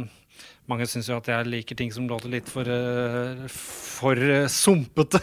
Mange 0.69 0.85
syns 0.89 1.07
jo 1.09 1.17
at 1.17 1.29
jeg 1.29 1.47
liker 1.49 1.77
ting 1.77 1.89
som 1.93 2.05
låter 2.09 2.29
litt 2.29 2.49
for, 2.49 2.65
uh, 2.65 3.45
for 3.49 4.17
uh, 4.17 4.49
sumpete. 4.49 5.21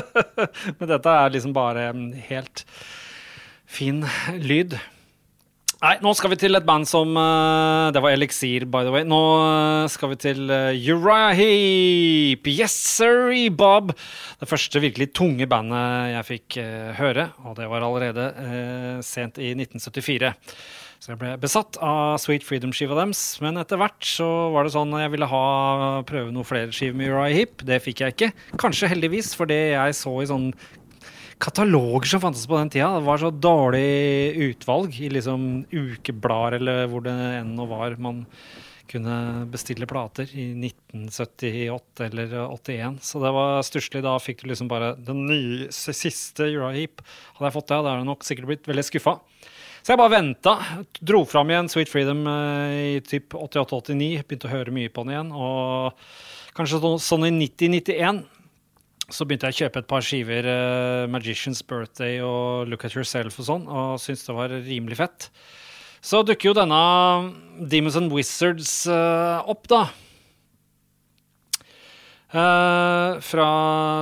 Men 0.78 0.90
dette 0.90 1.14
er 1.20 1.32
liksom 1.32 1.54
bare 1.56 1.86
helt 2.28 2.64
fin 3.64 4.02
lyd. 4.40 4.76
Nei, 5.76 5.98
nå 6.00 6.14
skal 6.16 6.32
vi 6.32 6.38
til 6.40 6.56
et 6.56 6.64
band 6.64 6.86
som 6.88 7.10
uh, 7.20 7.92
Det 7.92 8.00
var 8.00 8.14
Elixir, 8.16 8.64
by 8.64 8.80
the 8.86 8.92
way. 8.94 9.04
Nå 9.04 9.18
uh, 9.42 9.84
skal 9.92 10.14
vi 10.14 10.16
til 10.24 10.48
uh, 10.48 10.72
Uriah. 10.72 11.36
Yes, 12.48 12.72
sir, 12.72 13.34
Bob. 13.52 13.92
Det 14.40 14.48
første 14.48 14.80
virkelig 14.80 15.10
tunge 15.12 15.44
bandet 15.50 16.14
jeg 16.14 16.28
fikk 16.30 16.58
høre, 16.96 17.28
og 17.44 17.58
det 17.58 17.68
var 17.68 17.84
allerede 17.84 18.24
sent 19.04 19.36
i 19.36 19.52
1974. 19.52 20.32
Så 20.96 21.12
jeg 21.12 21.20
ble 21.20 21.34
besatt 21.40 21.76
av 21.84 22.16
Sweet 22.22 22.44
Freedom-skiva 22.46 22.96
deres. 22.96 23.20
Men 23.44 23.60
etter 23.60 23.80
hvert 23.80 24.00
så 24.08 24.26
var 24.54 24.64
det 24.64 24.72
sånn 24.74 24.94
at 24.96 25.04
jeg 25.04 25.12
ville 25.12 25.28
ha 25.28 25.44
prøve 26.08 26.32
noen 26.32 26.48
flere 26.48 26.72
skiver 26.72 26.96
med 26.96 27.12
Uriah 27.12 27.36
Heap. 27.36 27.66
Det 27.68 27.82
fikk 27.84 28.00
jeg 28.02 28.16
ikke. 28.16 28.32
Kanskje 28.64 28.90
heldigvis, 28.94 29.34
for 29.36 29.50
det 29.50 29.60
jeg 29.74 30.00
så 30.00 30.14
i 30.22 30.30
sånn 30.32 30.50
kataloger 31.42 32.08
som 32.10 32.22
fantes 32.22 32.46
på 32.48 32.58
den 32.58 32.70
tida. 32.72 32.92
Det 32.96 33.06
var 33.06 33.20
så 33.20 33.30
dårlig 33.30 34.36
utvalg 34.50 34.96
i 35.00 35.10
liksom 35.12 35.66
ukeblader 35.72 36.60
eller 36.60 36.86
hvor 36.90 37.04
det 37.04 37.16
enn 37.40 37.56
var 37.68 37.98
man 38.00 38.24
kunne 38.86 39.46
bestille 39.50 39.86
plater 39.90 40.30
i 40.30 40.52
1978 40.54 42.06
eller 42.06 42.34
81. 42.54 43.00
Så 43.02 43.20
det 43.22 43.32
var 43.34 43.64
stusslig. 43.66 44.02
Da 44.06 44.14
fikk 44.22 44.44
du 44.44 44.50
liksom 44.50 44.70
bare 44.70 44.94
den 44.94 45.24
nye, 45.26 45.68
siste 45.74 46.46
Euroheap. 46.46 46.76
Heap. 47.00 47.04
Hadde 47.36 47.50
jeg 47.50 47.56
fått 47.56 47.68
det, 47.70 47.80
hadde 47.80 47.96
jeg 47.96 48.08
nok 48.10 48.26
sikkert 48.26 48.50
blitt 48.52 48.70
veldig 48.70 48.86
skuffa. 48.86 49.16
Så 49.82 49.94
jeg 49.94 50.00
bare 50.00 50.16
venta. 50.16 50.56
Dro 50.98 51.24
fram 51.28 51.50
igjen 51.52 51.68
Sweet 51.70 51.90
Freedom 51.90 52.24
eh, 52.30 52.78
i 52.96 53.02
typ 53.06 53.36
88-89. 53.38 54.24
Begynte 54.26 54.48
å 54.48 54.54
høre 54.54 54.74
mye 54.74 54.90
på 54.90 55.04
den 55.06 55.14
igjen. 55.14 55.34
Og 55.34 56.06
kanskje 56.56 56.80
sånn 57.02 57.28
i 57.28 57.34
90-91 57.34 58.24
så 59.12 59.26
begynte 59.26 59.50
jeg 59.50 59.54
å 59.54 59.60
kjøpe 59.64 59.82
et 59.82 59.90
par 59.90 60.02
skiver 60.02 60.48
uh, 60.50 61.04
Magician's 61.10 61.62
Birthday 61.62 62.18
og 62.24 62.66
Look 62.70 62.86
at 62.86 62.96
Yourself 62.96 63.38
og 63.42 63.46
sånn, 63.48 63.68
og 63.70 64.00
syntes 64.02 64.26
det 64.26 64.34
var 64.34 64.54
rimelig 64.66 64.98
fett. 64.98 65.28
Så 66.06 66.22
dukker 66.26 66.50
jo 66.50 66.56
denne 66.58 66.80
Demons 67.70 67.98
and 67.98 68.12
Wizards 68.14 68.72
uh, 68.90 69.42
opp, 69.46 69.66
da. 69.70 69.86
Uh, 72.36 73.22
fra 73.22 73.46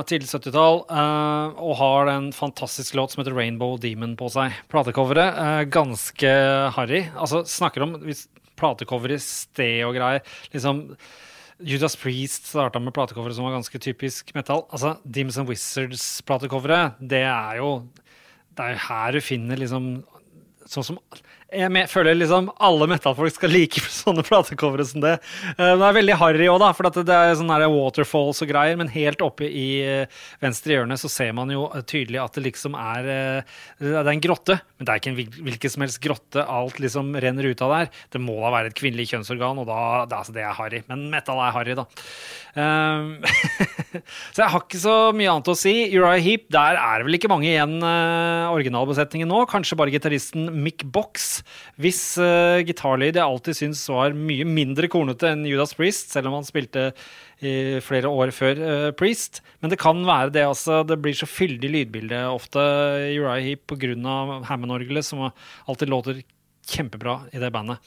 tidlig 0.09 0.27
70-tall, 0.31 0.81
uh, 0.89 1.53
og 1.61 1.77
har 1.79 2.11
en 2.15 2.31
fantastisk 2.35 2.97
låt 2.97 3.13
som 3.13 3.21
heter 3.21 3.37
Rainbow 3.37 3.77
Demon 3.81 4.17
på 4.19 4.29
seg. 4.33 4.57
Platecoveret 4.73 5.69
ganske 5.73 6.33
harry. 6.77 7.05
Altså, 7.13 7.45
snakker 7.49 7.85
om 7.85 7.95
platecover 8.59 9.15
i 9.15 9.21
sted 9.21 9.85
og 9.85 9.95
greier. 9.97 10.25
Liksom 10.53 10.83
Judas 11.63 11.95
Priest 11.95 12.49
starta 12.49 12.81
med 12.83 12.93
platecoveret 12.95 13.37
som 13.37 13.45
var 13.47 13.55
ganske 13.55 13.79
typisk 13.79 14.33
metal. 14.35 14.65
Altså, 14.71 14.97
Dims 15.05 15.37
and 15.39 15.49
Wizards-platecoveret, 15.49 16.99
det 16.99 17.23
er 17.23 17.61
jo 17.61 17.87
Det 18.55 18.63
er 18.63 18.75
jo 18.75 18.83
her 18.87 19.11
du 19.11 19.21
finner 19.21 19.59
liksom 19.59 20.03
Sånn 20.65 20.83
som 20.83 20.99
jeg 21.53 21.89
føler 21.91 22.17
liksom 22.17 22.47
alle 22.63 22.87
metallfolk 22.89 23.35
skal 23.35 23.51
like 23.53 23.81
sånne 23.93 24.23
platecovere 24.25 24.85
som 24.87 25.03
det. 25.03 25.15
Eh, 25.53 25.73
det 25.77 25.85
er 25.85 25.97
veldig 25.99 26.17
harry 26.17 26.47
òg, 26.49 26.63
for 26.73 26.89
det 26.89 27.13
er 27.13 27.35
sånne 27.37 27.69
waterfalls 27.69 28.41
og 28.41 28.49
greier. 28.49 28.77
Men 28.79 28.89
helt 28.93 29.21
oppe 29.21 29.45
i 29.45 29.67
eh, 29.85 30.23
venstre 30.41 30.75
hjørne 30.75 30.97
så 30.97 31.11
ser 31.11 31.35
man 31.37 31.53
jo 31.53 31.67
tydelig 31.85 32.23
at 32.23 32.37
det 32.37 32.47
liksom 32.47 32.77
er 32.79 33.09
eh, 33.11 33.57
Det 33.77 33.93
er 34.01 34.11
en 34.15 34.23
grotte, 34.23 34.57
men 34.77 34.87
det 34.87 34.93
er 34.93 35.01
ikke 35.01 35.13
en 35.13 35.19
hvilken 35.49 35.75
som 35.75 35.85
helst 35.85 36.01
grotte. 36.03 36.45
Alt 36.45 36.81
liksom 36.81 37.13
renner 37.13 37.51
ut 37.51 37.61
av 37.65 37.75
der. 37.75 37.93
Det 38.15 38.23
må 38.23 38.39
da 38.41 38.53
være 38.55 38.73
et 38.73 38.79
kvinnelig 38.79 39.11
kjønnsorgan, 39.13 39.61
og 39.61 39.69
da, 39.69 39.79
det, 40.09 40.17
altså, 40.23 40.35
det 40.35 40.45
er 40.47 40.57
harry. 40.57 40.81
Men 40.89 41.07
metal 41.13 41.43
er 41.45 41.55
harry, 41.55 41.77
da. 41.77 41.85
Um, 42.55 43.19
så 44.33 44.41
jeg 44.41 44.51
har 44.53 44.63
ikke 44.63 44.81
så 44.81 44.97
mye 45.15 45.29
annet 45.29 45.53
å 45.53 45.57
si. 45.59 45.75
Uriah 45.93 46.23
Heap, 46.25 46.49
der 46.55 46.81
er 46.81 47.05
vel 47.05 47.19
ikke 47.19 47.29
mange 47.31 47.51
igjen 47.51 47.77
originalbesetningen 47.85 49.29
nå. 49.29 49.45
Kanskje 49.51 49.77
bare 49.77 49.93
gitaristen 49.93 50.49
Mick 50.65 50.87
Box. 50.95 51.34
Hvis 51.81 52.01
uh, 52.21 52.61
gitarlyd 52.65 53.17
jeg 53.17 53.25
alltid 53.25 53.57
syns 53.59 53.83
var 53.91 54.15
mye 54.17 54.47
mindre 54.47 54.89
kornete 54.91 55.31
enn 55.31 55.45
Judas 55.47 55.75
Priest, 55.77 56.13
selv 56.13 56.31
om 56.31 56.39
han 56.39 56.47
spilte 56.47 56.89
i 57.45 57.81
flere 57.83 58.11
år 58.11 58.31
før 58.35 58.61
uh, 58.61 58.91
Priest. 58.97 59.41
Men 59.59 59.73
det 59.73 59.81
kan 59.81 60.03
være 60.07 60.33
det, 60.35 60.45
altså. 60.47 60.83
Det 60.87 60.99
blir 61.03 61.17
så 61.17 61.29
fyldig 61.29 61.71
lydbilde 61.73 62.21
ofte 62.31 62.61
i 63.09 63.17
Uriah 63.19 63.43
Heap 63.43 63.65
pga. 63.71 63.95
Hammond-orgelet, 64.49 65.05
som 65.07 65.27
alltid 65.27 65.91
låter 65.91 66.23
kjempebra 66.69 67.21
i 67.33 67.41
det 67.41 67.51
bandet. 67.53 67.81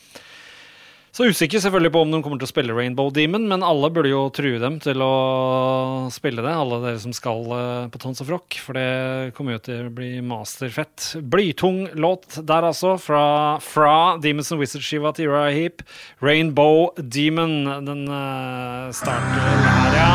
Så 1.18 1.26
usikker 1.26 1.58
selvfølgelig 1.58 1.90
på 1.90 2.00
om 2.04 2.12
de 2.12 2.18
kommer 2.22 2.38
til 2.38 2.46
å 2.46 2.50
spille 2.52 2.74
Rainbow 2.76 3.08
Demon, 3.10 3.48
men 3.50 3.64
alle 3.66 3.88
burde 3.90 4.12
jo 4.12 4.20
true 4.30 4.60
dem 4.62 4.76
til 4.78 5.02
å 5.02 6.06
spille 6.14 6.44
det, 6.44 6.52
alle 6.54 6.78
dere 6.84 7.00
som 7.02 7.10
skal 7.16 7.42
uh, 7.50 7.88
på 7.90 7.98
Tons 7.98 8.22
of 8.22 8.30
Rock, 8.30 8.54
for 8.62 8.78
det 8.78 9.32
kommer 9.34 9.56
jo 9.56 9.62
til 9.66 9.88
å 9.88 9.94
bli 9.96 10.12
masterfett. 10.22 11.18
Blytung 11.26 11.88
låt 11.98 12.38
der, 12.38 12.68
altså, 12.70 12.94
fra, 13.02 13.24
fra 13.58 14.14
Demons 14.22 14.52
and 14.54 14.62
Wizards-skiva 14.62 15.10
til 15.18 15.32
Uriah 15.32 15.58
Heap. 15.58 15.82
Rainbow 16.22 16.94
Demon. 17.02 17.66
Den 17.88 18.06
uh, 18.06 18.94
starter 18.94 19.42
her, 19.42 19.98
ja. 19.98 20.14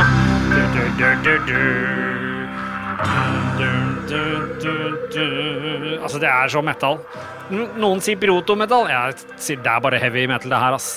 Du, 3.60 3.68
du, 4.08 4.24
du, 4.64 4.83
Altså, 5.17 6.20
det 6.22 6.29
er 6.29 6.51
så 6.51 6.62
metal. 6.65 7.00
Noen 7.51 8.01
sier 8.03 8.20
proto-metal. 8.22 8.89
Jeg 8.91 9.17
sier 9.38 9.62
det 9.63 9.72
er 9.74 9.84
bare 9.84 10.01
heavy 10.01 10.25
metal, 10.29 10.53
det 10.53 10.62
her, 10.63 10.77
ass. 10.77 10.89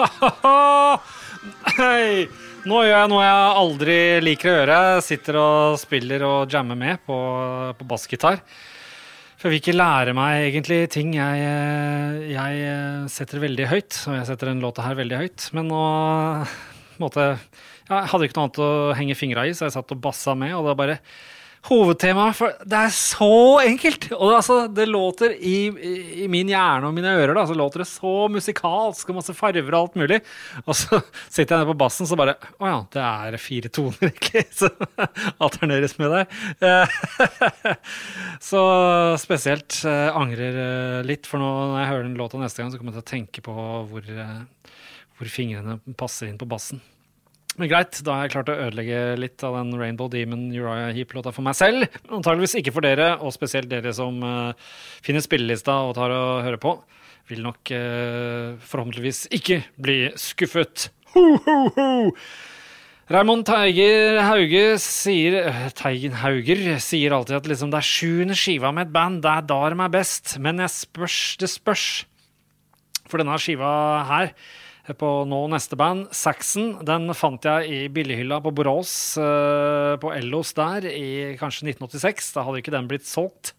Hei! 1.80 2.28
Nå 2.68 2.82
gjør 2.84 2.92
jeg 2.92 3.08
noe 3.08 3.22
jeg 3.24 3.52
aldri 3.62 3.96
liker 4.24 4.50
å 4.50 4.56
gjøre. 4.58 4.80
Sitter 5.04 5.38
og 5.40 5.78
spiller 5.80 6.24
og 6.28 6.52
jammer 6.52 6.76
med 6.76 7.00
på, 7.06 7.16
på 7.78 7.86
bassgitar. 7.88 8.42
For 9.40 9.48
jeg 9.48 9.54
vil 9.54 9.62
ikke 9.62 9.76
lære 9.78 10.12
meg 10.12 10.50
egentlig 10.50 10.82
ting 10.92 11.14
jeg, 11.16 11.44
jeg 12.28 12.74
setter 13.08 13.40
veldig 13.40 13.68
høyt. 13.70 13.96
Og 14.10 14.18
jeg 14.18 14.28
setter 14.28 14.50
den 14.52 14.60
låta 14.60 14.84
her 14.84 14.98
veldig 14.98 15.22
høyt. 15.22 15.46
Men 15.56 15.70
nå 15.72 15.84
på 16.44 16.98
en 16.98 17.06
måte, 17.06 17.26
Jeg 17.88 18.10
hadde 18.12 18.26
ikke 18.28 18.36
noe 18.36 18.46
annet 18.46 18.60
å 18.60 18.72
henge 18.98 19.16
fingra 19.16 19.46
i, 19.48 19.54
så 19.56 19.64
jeg 19.66 19.78
satt 19.78 19.96
og 19.96 20.02
bassa 20.04 20.36
med. 20.36 20.52
Og 20.58 20.68
det 20.68 20.76
bare 20.76 20.98
hovedtemaet. 21.68 22.36
For 22.38 22.54
det 22.64 22.78
er 22.78 22.94
så 22.94 23.60
enkelt! 23.62 24.06
Og 24.16 24.30
det, 24.30 24.36
altså, 24.38 24.56
det 24.72 24.86
låter 24.88 25.34
i, 25.36 25.56
i, 26.24 26.28
min 26.32 26.50
hjerne 26.50 26.88
og 26.88 26.96
mine 26.96 27.12
ører 27.18 27.34
da, 27.36 27.44
så 27.48 27.56
låter 27.56 27.82
det 27.82 27.88
så 27.90 28.14
musikalsk 28.32 29.10
og 29.10 29.18
masse 29.20 29.34
farver 29.36 29.68
og 29.68 29.80
alt 29.80 29.98
mulig. 30.00 30.20
Og 30.64 30.76
så 30.78 31.00
sitter 31.26 31.54
jeg 31.54 31.62
nede 31.62 31.70
på 31.72 31.78
bassen 31.82 32.08
så 32.08 32.18
bare 32.18 32.36
Å 32.60 32.70
ja, 32.70 32.78
det 32.94 33.04
er 33.04 33.38
fire 33.42 33.72
toner, 33.72 34.10
egentlig, 34.10 34.46
som 34.60 35.36
alterneres 35.42 35.96
med 36.00 36.16
der. 36.16 36.94
så 38.50 38.62
spesielt 39.20 39.82
uh, 39.84 40.08
angrer 40.16 40.56
uh, 40.60 41.00
litt, 41.06 41.28
for 41.28 41.42
nå, 41.42 41.50
når 41.72 41.82
jeg 41.82 41.92
hører 41.92 42.08
den 42.08 42.16
låta 42.20 42.40
neste 42.40 42.62
gang, 42.62 42.72
så 42.72 42.80
kommer 42.80 42.94
jeg 42.94 43.02
til 43.02 43.06
å 43.06 43.12
tenke 43.14 43.44
på 43.44 43.58
hvor, 43.90 44.08
uh, 44.16 44.80
hvor 45.18 45.32
fingrene 45.32 45.80
passer 46.00 46.30
inn 46.30 46.40
på 46.40 46.48
bassen. 46.48 46.80
Men 47.60 47.68
greit, 47.68 47.98
da 48.06 48.14
har 48.16 48.24
jeg 48.24 48.32
klart 48.32 48.48
å 48.48 48.54
ødelegge 48.56 49.00
litt 49.20 49.42
av 49.44 49.58
den 49.58 49.74
Rainbow 49.76 50.08
Demon 50.08 50.46
Uriah 50.48 50.94
Heap-låta 50.96 51.28
for 51.36 51.44
meg 51.44 51.58
selv. 51.58 51.84
Antageligvis 52.08 52.56
ikke 52.56 52.72
for 52.72 52.86
dere, 52.86 53.10
og 53.20 53.34
spesielt 53.36 53.68
dere 53.68 53.92
som 53.92 54.16
uh, 54.24 54.54
finner 55.04 55.20
spillelista 55.20 55.74
og 55.84 55.92
tar 55.98 56.14
og 56.16 56.46
hører 56.46 56.56
på. 56.62 56.72
Vil 57.28 57.42
nok 57.44 57.72
uh, 57.76 58.56
forhåpentligvis 58.64 59.26
ikke 59.36 59.58
bli 59.76 59.98
skuffet. 60.16 60.86
Ho, 61.12 61.26
ho, 61.44 61.58
ho! 61.76 61.90
Raymond 63.12 63.44
Teiger 63.44 64.22
Hauge 64.24 64.64
sier 64.80 65.36
uh, 65.50 65.68
Teigen 65.76 66.16
Hauger 66.22 66.64
sier 66.80 67.12
alltid 67.12 67.42
at 67.42 67.52
liksom, 67.52 67.74
det 67.74 67.82
er 67.82 67.90
sjuende 67.90 68.38
skiva 68.40 68.72
med 68.72 68.88
et 68.88 68.96
band, 68.96 69.20
det 69.26 69.34
er 69.34 69.44
da 69.52 69.60
de 69.68 69.84
er 69.84 69.94
best. 70.00 70.38
Men 70.40 70.64
jeg 70.64 70.78
spørs, 70.78 71.20
det 71.44 71.52
spørs. 71.52 71.86
For 73.10 73.20
denne 73.20 73.36
skiva 73.42 73.74
her 74.08 74.32
på 74.98 75.08
nå 75.28 75.40
neste 75.52 75.76
band, 75.78 76.08
Saxon. 76.14 76.78
Den 76.86 77.12
fant 77.16 77.44
jeg 77.44 77.68
i 77.70 77.80
billighylla 77.92 78.40
på 78.44 78.52
Borås, 78.56 78.92
uh, 79.20 79.96
på 80.00 80.12
Ellos 80.16 80.54
der, 80.56 80.86
i 80.90 81.36
kanskje 81.40 81.70
1986. 81.72 82.32
Da 82.36 82.46
hadde 82.46 82.62
ikke 82.62 82.74
den 82.74 82.90
blitt 82.90 83.08
solgt. 83.08 83.54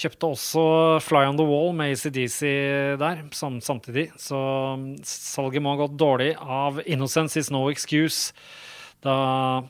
Kjøpte 0.00 0.30
også 0.30 0.64
Fly 1.02 1.24
on 1.28 1.38
the 1.38 1.44
Wall 1.44 1.74
med 1.76 1.96
ACDC 1.96 2.40
der 3.00 3.24
sam 3.36 3.58
samtidig, 3.60 4.06
så 4.22 4.38
salget 5.04 5.64
må 5.64 5.74
ha 5.74 5.82
gått 5.82 5.98
dårlig 5.98 6.30
av 6.40 6.78
Innocence 6.86 7.40
Is 7.40 7.50
No 7.50 7.66
Excuse 7.72 8.30
da 9.04 9.16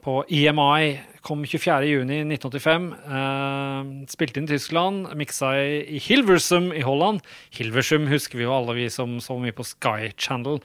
på 0.03 0.25
EMI 0.27 0.99
kom 1.23 1.45
24.6.1985. 1.45 2.87
Eh, 3.17 3.91
spilte 4.11 4.41
inn 4.41 4.49
i 4.49 4.53
Tyskland, 4.55 5.11
miksa 5.19 5.53
i, 5.61 6.01
Hilversum 6.03 6.71
i 6.75 6.83
Holland. 6.83 7.23
Hilversum 7.55 8.09
husker 8.11 8.41
vi 8.41 8.47
jo 8.49 8.57
alle, 8.57 8.75
vi 8.79 8.89
som 8.91 9.19
så 9.23 9.37
mye 9.39 9.55
på 9.55 9.67
Sky 9.69 10.11
Channel 10.17 10.59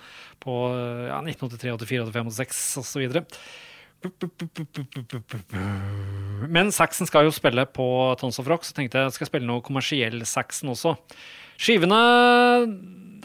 på 0.43 0.57
ja, 1.09 1.21
1983, 1.21 1.75
84, 1.77 2.09
85, 2.09 2.33
86 2.39 2.63
osv. 2.81 3.03
Men 6.49 6.73
Saxon 6.73 7.09
skal 7.09 7.25
jo 7.27 7.33
spille 7.35 7.65
på 7.69 7.87
Tons 8.21 8.41
of 8.41 8.49
Rock, 8.49 8.65
så 8.65 8.75
tenkte 8.77 9.05
jeg 9.05 9.15
skal 9.15 9.29
spille 9.29 9.49
noe 9.49 9.65
kommersiell 9.65 10.21
Saxon 10.29 10.73
også. 10.73 10.97
Skivene 11.61 12.01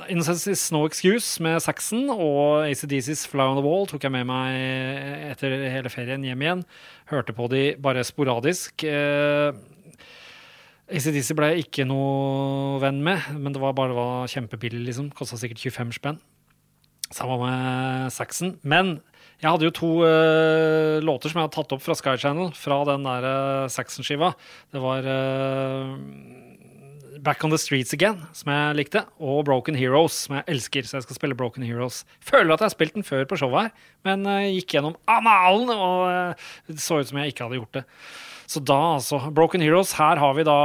Innocence 0.09 0.47
is 0.51 0.63
No 0.73 0.85
Excuse 0.87 1.43
med 1.43 1.61
Saxon 1.63 2.09
og 2.13 2.65
ACDCs 2.65 3.27
Fly 3.29 3.45
on 3.51 3.59
the 3.59 3.65
Wall 3.65 3.87
tok 3.91 4.07
jeg 4.07 4.15
med 4.15 4.29
meg 4.29 4.57
etter 5.33 5.55
hele 5.73 5.93
ferien 5.93 6.25
hjem 6.25 6.45
igjen. 6.45 6.65
Hørte 7.11 7.35
på 7.37 7.49
de 7.53 7.63
bare 7.83 8.05
sporadisk. 8.07 8.85
Eh, 8.87 9.51
ACDC 10.91 11.35
ble 11.39 11.53
jeg 11.53 11.67
ikke 11.67 11.87
noe 11.87 12.81
venn 12.83 13.03
med, 13.07 13.29
men 13.39 13.55
det 13.55 13.63
var 13.63 13.77
bare 13.79 14.27
kjempebillig, 14.31 14.83
liksom. 14.89 15.13
Kosta 15.15 15.39
sikkert 15.39 15.63
25 15.63 15.95
spenn. 16.01 16.21
Samme 17.11 17.37
med 17.43 18.11
Saxon. 18.15 18.57
Men 18.63 18.99
jeg 19.41 19.49
hadde 19.51 19.67
jo 19.69 19.75
to 19.75 19.91
uh, 20.05 20.99
låter 21.03 21.31
som 21.31 21.41
jeg 21.41 21.47
hadde 21.49 21.57
tatt 21.57 21.75
opp 21.75 21.83
fra 21.83 21.97
Sky 21.99 22.17
Channel, 22.21 22.51
fra 22.59 22.83
den 22.91 23.07
der 23.07 23.27
uh, 23.27 23.71
Saxon-skiva. 23.73 24.35
Det 24.71 24.83
var 24.83 25.07
uh, 25.07 25.95
Back 27.21 27.45
on 27.45 27.53
the 27.53 27.59
Streets 27.61 27.93
Again, 27.97 28.23
som 28.37 28.53
jeg 28.53 28.79
likte, 28.79 29.05
og 29.21 29.45
Broken 29.49 29.77
Heroes, 29.77 30.25
som 30.27 30.39
jeg 30.39 30.47
elsker. 30.55 30.89
Så 30.89 30.99
jeg 30.99 31.07
skal 31.07 31.19
spille 31.19 31.37
Broken 31.37 31.67
Heroes. 31.67 32.03
Føler 32.25 32.55
at 32.55 32.63
jeg 32.63 32.71
har 32.71 32.77
spilt 32.77 32.97
den 32.97 33.07
før 33.07 33.27
på 33.29 33.39
showet 33.41 33.69
her, 33.69 33.87
men 34.09 34.25
uh, 34.29 34.49
gikk 34.49 34.77
gjennom 34.77 34.97
analen, 35.11 35.71
og 35.75 36.43
det 36.71 36.81
så 36.81 37.01
ut 37.01 37.11
som 37.11 37.21
jeg 37.21 37.35
ikke 37.35 37.47
hadde 37.49 37.61
gjort 37.61 37.81
det. 37.81 37.87
Så 38.51 38.59
da, 38.67 38.79
altså. 38.97 39.21
Broken 39.31 39.63
Heroes. 39.63 39.93
Her 39.95 40.19
har 40.19 40.35
vi 40.35 40.43
da 40.49 40.59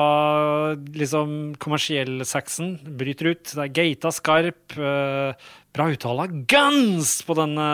liksom 0.98 1.54
kommersiell-saxen. 1.62 2.80
Bryter 2.98 3.30
ut. 3.36 3.44
Det 3.46 3.62
er 3.62 3.76
gata 3.76 4.10
skarp. 4.16 4.74
eh, 4.74 5.52
bra 5.76 5.86
uttale. 5.94 6.26
Guns 6.50 7.20
på 7.28 7.36
denne 7.38 7.68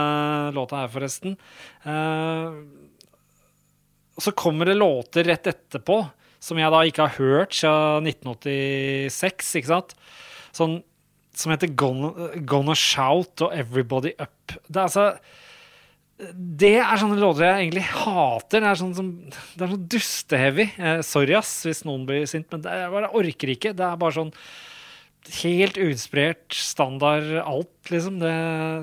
låta 0.52 0.82
her, 0.82 0.92
forresten. 0.92 1.38
Eh, 1.88 2.60
så 4.20 4.32
kommer 4.36 4.68
det 4.68 4.76
låter 4.76 5.24
rett 5.24 5.48
etterpå 5.48 6.02
som 6.42 6.60
jeg 6.60 6.74
da 6.74 6.82
ikke 6.88 7.06
har 7.06 7.20
hørt 7.20 7.54
siden 7.56 8.10
1986, 8.10 9.52
ikke 9.60 9.72
sant? 9.72 9.94
Sånn 10.58 10.80
som 11.38 11.54
heter 11.54 11.72
Gonna, 11.78 12.32
Gonna 12.48 12.76
Shout 12.76 13.46
og 13.46 13.54
Everybody 13.56 14.16
Up. 14.20 14.58
Det 14.68 14.76
er 14.76 14.88
altså 14.90 15.06
det 16.32 16.76
er 16.78 17.00
sånne 17.02 17.18
låter 17.18 17.48
jeg 17.48 17.64
egentlig 17.64 17.86
hater. 17.90 18.62
Det 18.62 18.68
er 18.70 18.78
sånn, 18.78 18.92
som, 18.98 19.08
det 19.58 19.66
er 19.66 19.72
sånn 19.72 19.88
dusteheavy. 19.90 20.66
Eh, 20.78 21.00
sorry, 21.06 21.34
ass, 21.38 21.54
hvis 21.66 21.82
noen 21.88 22.04
blir 22.10 22.28
sint, 22.30 22.46
men 22.54 22.62
det, 22.62 22.76
jeg 22.78 22.94
bare 22.94 23.10
orker 23.18 23.54
ikke. 23.56 23.74
Det 23.78 23.88
er 23.88 24.02
bare 24.02 24.18
sånn 24.20 24.30
helt 25.42 25.78
uinspirert 25.82 26.58
standard 26.58 27.32
alt, 27.42 27.74
liksom. 27.90 28.22
Det, 28.22 28.36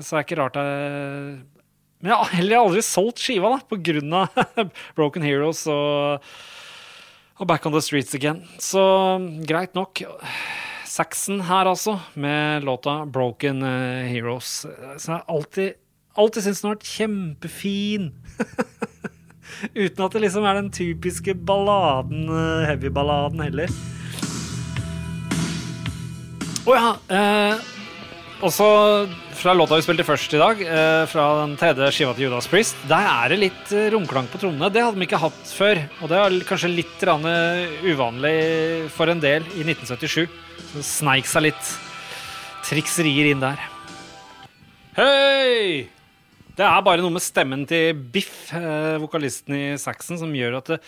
så 0.03 0.17
er 0.17 0.19
det 0.19 0.27
ikke 0.27 0.39
rart 0.41 0.59
jeg 0.59 1.39
Men 1.99 2.11
jeg 2.11 2.19
har 2.19 2.35
heller 2.37 2.61
aldri 2.63 2.83
solgt 2.85 3.23
skiva, 3.23 3.53
da, 3.55 3.63
på 3.67 3.79
grunn 3.87 4.19
av 4.21 4.43
Broken 4.99 5.25
Heroes 5.25 5.65
og, 5.71 6.27
og 7.39 7.47
Back 7.47 7.65
on 7.65 7.73
the 7.73 7.81
Streets 7.81 8.15
Again. 8.15 8.43
Så 8.59 8.81
greit 9.47 9.75
nok. 9.77 10.03
Saxon 10.89 11.39
her, 11.47 11.69
altså, 11.69 11.99
med 12.19 12.65
låta 12.67 13.05
Broken 13.07 13.63
eh, 13.63 14.09
Heroes. 14.11 14.65
Som 14.97 15.15
jeg 15.15 15.23
alltid 15.27 15.77
alltid 16.19 16.43
syns 16.43 16.61
den 16.61 16.69
har 16.69 16.75
vært 16.75 16.89
kjempefin. 16.89 18.09
Uten 19.83 20.03
at 20.05 20.15
det 20.15 20.23
liksom 20.23 20.45
er 20.47 20.59
den 20.59 20.69
typiske 20.73 21.35
balladen, 21.47 22.27
eh, 22.27 22.67
heavy-balladen 22.69 23.43
heller. 23.47 23.73
Å 26.67 26.75
ja. 26.75 26.91
Eh, 27.15 27.67
også 28.45 28.67
fra 29.39 29.53
låta 29.55 29.77
vi 29.77 29.83
spilte 29.85 30.03
først 30.03 30.33
i 30.35 30.39
dag, 30.39 30.61
eh, 30.61 31.05
fra 31.07 31.25
den 31.39 31.53
tredje 31.55 31.87
skiva 31.95 32.11
til 32.15 32.25
Judas 32.25 32.47
Priest, 32.51 32.75
der 32.89 33.05
er 33.07 33.31
det 33.31 33.37
litt 33.39 33.69
eh, 33.71 33.87
romklang 33.93 34.27
på 34.27 34.39
trommene. 34.41 34.67
Det 34.67 34.81
hadde 34.83 34.99
de 34.99 35.05
ikke 35.05 35.21
hatt 35.21 35.53
før. 35.55 35.79
Og 36.03 36.09
det 36.11 36.17
er 36.19 36.35
kanskje 36.49 36.71
litt 36.73 37.05
uvanlig 37.87 38.89
for 38.91 39.07
en 39.07 39.21
del 39.23 39.45
i 39.55 39.63
1977. 39.63 40.27
Så 40.73 40.83
sneik 40.83 41.29
seg 41.29 41.45
litt 41.47 41.69
trikserier 42.67 43.29
inn 43.31 43.45
der. 43.45 43.63
Hei! 44.99 45.87
Det 46.59 46.67
er 46.67 46.83
bare 46.83 46.99
noe 46.99 47.15
med 47.15 47.23
stemmen 47.23 47.63
til 47.69 47.95
Biff, 47.95 48.51
eh, 48.51 48.99
vokalisten 48.99 49.55
i 49.55 49.63
Saxon, 49.79 50.19
som 50.19 50.35
gjør 50.35 50.59
at 50.59 50.73
det, 50.73 50.81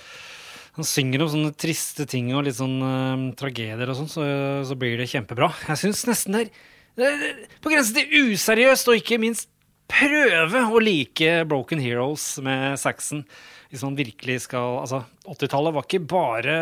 han 0.76 0.88
synger 0.88 1.24
om 1.24 1.32
sånne 1.32 1.54
triste 1.56 2.04
ting 2.04 2.34
og 2.36 2.44
litt 2.50 2.60
sånn 2.60 2.76
eh, 2.84 3.26
tragedier 3.40 3.88
og 3.88 4.02
sånn, 4.02 4.12
så, 4.12 4.28
så 4.68 4.76
blir 4.76 5.00
det 5.00 5.08
kjempebra. 5.14 5.54
Jeg 5.72 5.86
syns 5.86 6.04
nesten 6.12 6.36
det 6.36 6.44
er 6.50 6.54
på 6.96 7.72
grensen 7.72 7.98
til 7.98 8.32
useriøst, 8.34 8.90
og 8.92 9.00
ikke 9.00 9.20
minst 9.22 9.50
prøve 9.92 10.64
å 10.72 10.82
like 10.82 11.42
Broken 11.50 11.82
Heroes 11.84 12.36
med 12.44 12.80
Saxon. 12.80 13.26
Hvis 13.72 13.84
man 13.88 13.96
virkelig 13.96 14.42
skal 14.48 14.82
Altså, 14.82 15.04
80-tallet 15.32 15.76
var 15.76 15.88
ikke 15.88 16.04
bare 16.12 16.56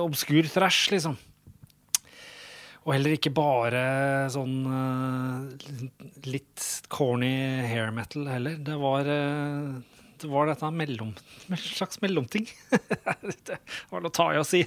obskur 0.00 0.48
thrash, 0.48 0.88
liksom. 0.92 1.18
Og 2.86 2.94
heller 2.96 3.12
ikke 3.12 3.32
bare 3.36 3.82
sånn 4.32 4.54
uh, 4.64 5.68
litt 6.24 6.64
corny 6.88 7.60
hair 7.68 7.92
metal 7.92 8.24
heller. 8.30 8.56
Det 8.64 8.78
var, 8.80 9.04
det 9.04 9.99
var 10.28 10.50
dette 10.50 10.68
mellom, 10.74 11.12
en 11.48 11.60
slags 11.60 12.00
mellomting. 12.02 12.48
det 13.48 13.58
var 13.90 14.04
å 14.04 14.12
ta 14.12 14.26
i 14.34 14.40
å 14.40 14.46
si. 14.46 14.62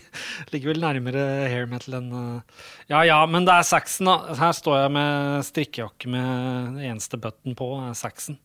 Ligger 0.54 0.74
vel 0.74 0.84
nærmere 0.84 1.24
hair 1.52 1.68
metal 1.70 2.00
enn 2.00 2.13
eh, 2.18 2.62
Ja 2.92 3.04
ja, 3.08 3.20
men 3.30 3.46
det 3.48 3.56
er 3.58 3.68
saxen, 3.68 4.10
da. 4.10 4.36
Her 4.39 4.56
står 4.58 4.80
jeg 4.82 4.96
med 4.98 5.46
strikkejakke 5.50 6.13
med 6.13 6.30
den 6.72 6.80
eneste 6.94 7.20
button 7.22 7.58
på, 7.60 7.70
er 7.84 7.98
saxen. 7.98 8.39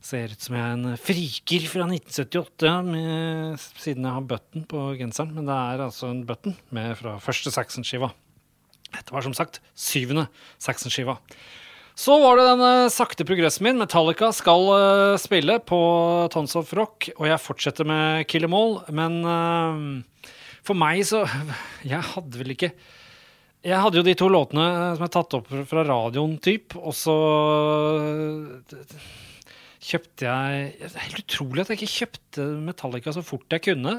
Ser 0.00 0.32
ut 0.32 0.40
som 0.40 0.56
jeg 0.56 0.64
er 0.64 0.78
en 0.78 0.96
friker 0.96 1.68
fra 1.68 1.84
1978, 1.84 2.74
med, 2.88 3.68
siden 3.82 4.06
jeg 4.08 4.16
har 4.16 4.28
button 4.32 4.64
på 4.70 4.84
genseren. 5.00 5.34
Men 5.36 5.50
det 5.50 5.56
er 5.56 5.84
altså 5.90 6.08
en 6.08 6.24
button 6.28 6.56
med 6.72 6.94
fra 7.00 7.18
første 7.20 7.52
Saxon-skiva. 7.52 8.08
Dette 8.90 9.14
var 9.14 9.26
som 9.26 9.36
sagt 9.36 9.60
syvende 9.76 10.26
Saxon-skiva. 10.62 11.18
Så 12.00 12.14
var 12.22 12.38
det 12.38 12.46
den 12.48 12.62
eh, 12.64 12.92
sakte 12.92 13.26
progressen 13.28 13.66
min. 13.66 13.80
Metallica 13.80 14.30
skal 14.32 14.68
uh, 14.72 15.18
spille 15.20 15.58
på 15.68 15.80
Tons 16.32 16.56
of 16.56 16.70
Rock, 16.76 17.10
og 17.18 17.26
jeg 17.28 17.42
fortsetter 17.44 17.88
med 17.88 18.24
Kill 18.30 18.46
Em 18.46 18.56
All, 18.56 18.78
men 18.96 19.18
uh, 19.26 20.30
for 20.64 20.78
meg 20.78 21.02
så 21.08 21.26
Jeg 21.92 22.00
hadde 22.14 22.40
vel 22.40 22.54
ikke 22.54 22.70
Jeg 23.66 23.82
hadde 23.82 24.00
jo 24.00 24.06
de 24.06 24.14
to 24.16 24.30
låtene 24.32 24.64
som 24.96 25.04
er 25.04 25.12
tatt 25.12 25.36
opp 25.36 25.50
fra 25.68 25.84
radioen, 25.84 26.38
typ, 26.40 26.78
og 26.80 26.96
så 26.96 27.16
kjøpte 29.90 30.28
jeg 30.28 30.70
Det 30.80 30.88
er 30.94 31.04
helt 31.04 31.20
utrolig 31.24 31.64
at 31.64 31.74
jeg 31.74 31.82
ikke 31.82 31.98
kjøpte 31.98 32.46
Metallica 32.64 33.12
så 33.16 33.24
fort 33.26 33.56
jeg 33.58 33.66
kunne 33.66 33.98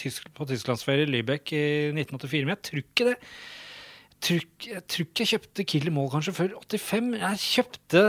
Tysk, 0.00 0.26
på 0.34 0.48
tysklandsferie 0.50 1.06
i 1.06 1.12
Lübeck 1.12 1.54
i 1.54 1.62
1984, 1.92 2.42
men 2.42 2.56
jeg 2.56 2.64
tror 2.70 2.82
ikke 2.82 3.08
det. 3.12 3.16
Tror, 4.24 4.44
jeg 4.64 4.82
tror 4.88 5.04
ikke 5.04 5.24
jeg 5.24 5.30
kjøpte 5.34 5.64
Killer 5.68 5.92
Mall 5.92 6.08
kanskje 6.10 6.32
før 6.34 6.54
85. 6.56 7.10
Jeg 7.20 7.40
kjøpte 7.42 8.04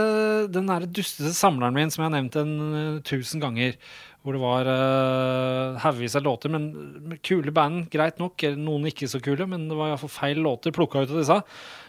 den 0.54 0.70
der 0.70 0.86
dustete 0.88 1.34
samleren 1.36 1.76
min 1.76 1.92
som 1.92 2.02
jeg 2.02 2.08
har 2.08 2.14
nevnt 2.16 2.38
en 2.40 2.54
eh, 2.68 3.00
tusen 3.06 3.42
ganger. 3.44 3.76
Hvor 4.24 4.34
det 4.34 4.40
var 4.42 4.66
uh, 4.66 5.84
av 5.86 6.00
låter, 6.24 6.50
men 6.50 7.18
kule 7.24 7.52
band, 7.54 7.86
greit 7.92 8.18
nok. 8.18 8.42
Noen 8.58 8.88
ikke 8.90 9.06
så 9.08 9.20
kule, 9.24 9.46
men 9.46 9.68
det 9.70 9.76
var 9.78 9.92
iallfall 9.92 10.10
feil 10.10 10.42
låter 10.42 10.74
plukka 10.74 11.04
ut 11.04 11.12
av 11.14 11.20
disse. 11.20 11.36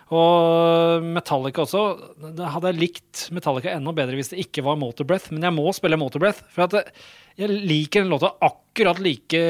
Og 0.10 1.04
Metallica 1.06 1.62
også. 1.62 1.82
Da 2.38 2.50
hadde 2.56 2.72
jeg 2.72 2.82
likt 2.82 3.28
Metallica 3.36 3.76
enda 3.76 3.94
bedre 3.94 4.18
hvis 4.18 4.32
det 4.32 4.40
ikke 4.42 4.64
var 4.66 4.80
Motorbreath, 4.82 5.30
men 5.34 5.46
jeg 5.46 5.54
må 5.54 5.70
spille 5.78 6.00
Motorbreath. 6.02 6.42
For 6.56 6.66
jeg 7.40 7.50
liker 7.70 8.02
den 8.04 8.10
låta 8.12 8.32
akkurat 8.44 9.00
like 9.04 9.42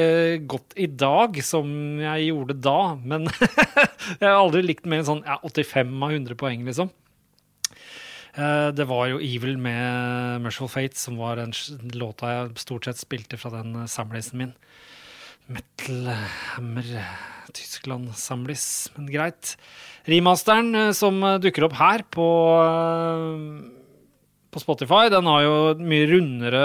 godt 0.50 0.76
i 0.76 0.86
dag 1.00 1.40
som 1.44 1.70
jeg 2.02 2.28
gjorde 2.28 2.58
da. 2.60 2.78
Men 3.00 3.24
jeg 4.20 4.26
har 4.26 4.36
aldri 4.36 4.62
likt 4.66 4.84
den 4.84 4.92
mer 4.92 5.02
enn 5.02 5.08
sånn 5.08 5.24
ja, 5.24 5.38
85 5.48 5.96
av 5.96 6.12
100 6.18 6.38
poeng, 6.44 6.66
liksom. 6.68 6.92
Eh, 8.36 8.68
Det 8.76 8.86
var 8.92 9.08
jo 9.14 9.22
Evil 9.24 9.56
med 9.58 10.44
Merciful 10.44 10.70
Fate 10.70 11.00
som 11.00 11.16
var 11.18 11.40
den 11.40 11.56
låta 11.96 12.34
jeg 12.36 12.60
stort 12.62 12.84
sett 12.90 13.00
spilte 13.00 13.40
fra 13.40 13.56
den 13.56 13.88
samlisen 13.90 14.44
min. 14.44 14.52
Metal 15.50 16.12
Hammer 16.54 16.86
Tyskland-samlis, 17.50 18.64
men 18.94 19.08
greit. 19.10 19.56
Remasteren 20.10 20.74
eh, 20.78 20.92
som 20.96 21.18
eh, 21.26 21.38
dukker 21.42 21.66
opp 21.66 21.74
her 21.80 22.04
på, 22.14 22.28
eh, 22.62 24.20
på 24.54 24.62
Spotify, 24.62 25.08
den 25.12 25.26
har 25.30 25.42
jo 25.44 25.56
et 25.72 25.82
mye 25.82 26.06
rundere 26.12 26.62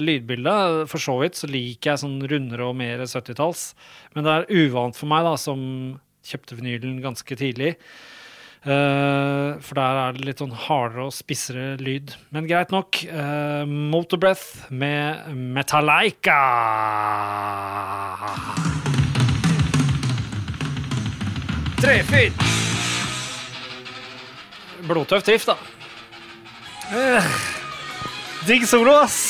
lydbilde. 0.00 0.56
For 0.90 1.02
så 1.02 1.18
vidt 1.20 1.36
så 1.40 1.50
liker 1.50 1.92
jeg 1.92 2.04
sånn 2.04 2.18
rundere 2.30 2.70
og 2.70 2.78
mer 2.80 3.04
70-talls. 3.04 3.68
Men 4.16 4.26
det 4.26 4.34
er 4.34 4.64
uvant 4.64 4.96
for 4.96 5.12
meg, 5.12 5.28
da, 5.28 5.36
som 5.40 5.60
kjøpte 6.24 6.56
vinylen 6.56 6.98
ganske 7.04 7.36
tidlig. 7.36 7.74
Eh, 8.64 9.60
for 9.60 9.76
der 9.76 9.98
er 10.00 10.14
det 10.16 10.24
litt 10.24 10.38
sånn 10.40 10.54
hardere 10.56 11.10
og 11.10 11.12
spissere 11.12 11.74
lyd. 11.84 12.14
Men 12.32 12.48
greit 12.48 12.70
nok. 12.72 12.96
Uh, 13.04 13.68
Motorbreath 13.68 14.72
med 14.72 15.34
Metallica. 15.36 16.38
Trefyr! 21.82 22.32
Blodtøff 24.88 25.24
drift, 25.28 25.52
da. 25.52 25.56
Uh, 26.88 27.24
digg 28.48 28.64
solo, 28.68 28.96
ass. 29.04 29.20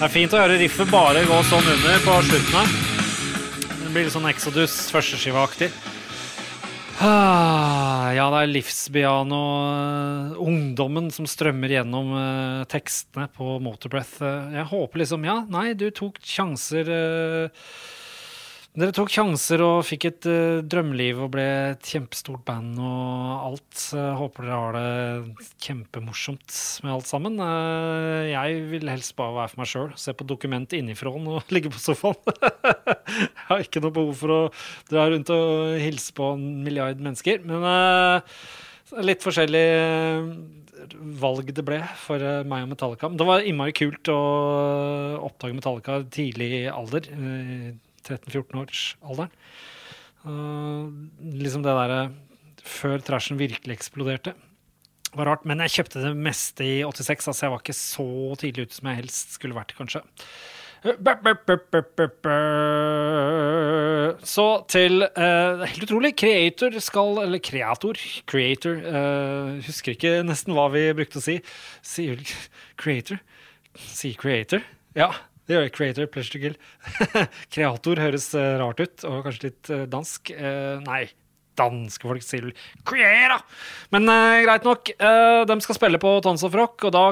Det 0.00 0.06
er 0.06 0.12
fint 0.14 0.32
å 0.32 0.40
høre 0.40 0.56
riffet 0.62 0.88
bare 0.88 1.26
gå 1.28 1.42
sånn 1.50 1.68
under 1.74 2.00
på 2.06 2.16
slutten 2.30 2.56
her. 2.56 2.89
Det 3.90 3.96
blir 3.96 4.04
litt 4.06 4.14
sånn 4.14 4.28
Exodus 4.30 4.74
førsteskiveaktig. 4.94 5.66
Ah, 7.02 8.12
ja, 8.14 8.28
det 8.30 8.44
er 8.44 8.50
livsbiano 8.52 9.40
og 9.40 10.36
ungdommen 10.46 11.08
som 11.10 11.26
strømmer 11.26 11.74
gjennom 11.74 12.12
eh, 12.14 12.60
tekstene 12.70 13.26
på 13.34 13.56
Motorbreath. 13.58 14.20
Eh, 14.22 14.54
jeg 14.60 14.68
håper 14.70 15.02
liksom 15.02 15.26
Ja, 15.26 15.40
nei, 15.50 15.72
du 15.74 15.88
tok 15.90 16.22
sjanser 16.22 16.86
eh, 16.86 17.66
dere 18.70 18.94
tok 18.94 19.08
sjanser 19.10 19.58
og 19.66 19.80
fikk 19.82 20.04
et 20.06 20.26
uh, 20.30 20.60
drømmeliv 20.62 21.24
og 21.24 21.32
ble 21.34 21.42
et 21.72 21.88
kjempestort 21.90 22.44
band 22.46 22.76
og 22.78 23.32
alt. 23.48 23.80
Uh, 23.90 24.12
håper 24.14 24.46
dere 24.46 24.58
har 24.60 24.76
det 24.76 25.48
kjempemorsomt 25.66 26.54
med 26.84 26.92
alt 26.94 27.08
sammen. 27.10 27.40
Uh, 27.42 28.30
jeg 28.30 28.60
vil 28.70 28.92
helst 28.92 29.16
bare 29.18 29.34
være 29.40 29.50
for 29.50 29.62
meg 29.62 29.72
sjøl, 29.72 29.90
se 29.98 30.14
på 30.14 30.28
dokument 30.30 30.78
innifra 30.78 31.10
og 31.10 31.42
ligge 31.56 31.74
på 31.74 31.82
sofaen. 31.82 32.14
jeg 33.10 33.48
har 33.50 33.66
ikke 33.66 33.82
noe 33.82 33.96
behov 33.98 34.14
for 34.22 34.36
å 34.36 34.40
dra 34.92 35.10
rundt 35.10 35.34
og 35.34 35.74
hilse 35.82 36.14
på 36.14 36.30
en 36.36 36.46
milliard 36.62 37.02
mennesker. 37.02 37.42
Men 37.42 37.66
eh, 37.74 38.40
litt 39.02 39.26
forskjellig 39.26 39.66
valg 41.18 41.50
det 41.58 41.66
ble 41.66 41.82
for 42.06 42.22
meg 42.46 42.68
og 42.68 42.74
Metallica. 42.76 43.10
Men 43.10 43.18
det 43.18 43.30
var 43.34 43.42
innmari 43.42 43.74
kult 43.74 44.14
å 44.14 44.24
oppdage 45.26 45.58
Metallica 45.58 46.04
tidlig 46.06 46.52
i 46.62 46.66
alder 46.70 47.10
13-14 48.10 48.60
års 48.62 48.84
alderen. 49.00 49.32
Eh, 50.26 50.84
liksom 51.40 51.64
det 51.64 51.76
derre 51.78 52.00
før 52.60 53.00
trashen 53.04 53.40
virkelig 53.40 53.78
eksploderte. 53.78 54.36
Det 55.10 55.18
var 55.18 55.32
rart, 55.32 55.46
men 55.48 55.62
jeg 55.64 55.80
kjøpte 55.80 56.04
det 56.04 56.14
meste 56.14 56.62
i 56.62 56.74
86, 56.86 57.30
altså 57.32 57.46
jeg 57.46 57.52
var 57.54 57.62
ikke 57.64 57.78
så 57.80 58.08
tidlig 58.38 58.68
ute 58.68 58.76
som 58.76 58.90
jeg 58.90 59.00
helst 59.00 59.38
skulle 59.38 59.56
vært, 59.56 59.74
kanskje. 59.78 60.04
Eh, 60.80 60.94
så 64.24 64.46
til 64.72 65.02
uh, 65.04 65.60
Helt 65.60 65.82
utrolig. 65.84 66.14
Creator 66.16 66.78
skal 66.80 67.18
Eller 67.24 67.38
creator, 67.38 68.00
Creator. 68.26 68.80
Uh, 68.80 69.60
husker 69.66 69.92
ikke 69.92 70.22
nesten 70.24 70.56
hva 70.56 70.70
vi 70.72 70.86
brukte 70.96 71.20
å 71.20 71.24
si. 71.24 71.36
Sier 71.84 72.16
creator? 72.80 73.20
Sier 73.76 74.16
creator? 74.16 74.64
Ja 74.96 75.12
det 75.48 75.56
gjør. 75.56 75.70
Creator, 75.74 76.10
pleasure 76.12 76.36
to 76.36 76.42
kill. 76.42 76.58
Kreator 77.54 78.02
høres 78.02 78.30
uh, 78.36 78.58
rart 78.60 78.82
ut, 78.82 79.08
og 79.08 79.24
kanskje 79.26 79.48
litt 79.50 79.72
dansk. 79.92 80.34
nei, 80.86 81.04
danske 81.60 82.08
folk 82.08 82.24
sier 82.24 82.46
vel 82.48 82.56
Creator! 82.88 83.44
Men 83.94 84.08
uh, 84.10 84.40
greit 84.46 84.66
nok. 84.66 84.92
Uh, 85.00 85.42
de 85.48 85.58
skal 85.64 85.78
spille 85.78 86.00
på 86.02 86.16
Tons 86.24 86.44
of 86.46 86.56
Rock, 86.56 86.86
og 86.88 86.94
da 86.96 87.04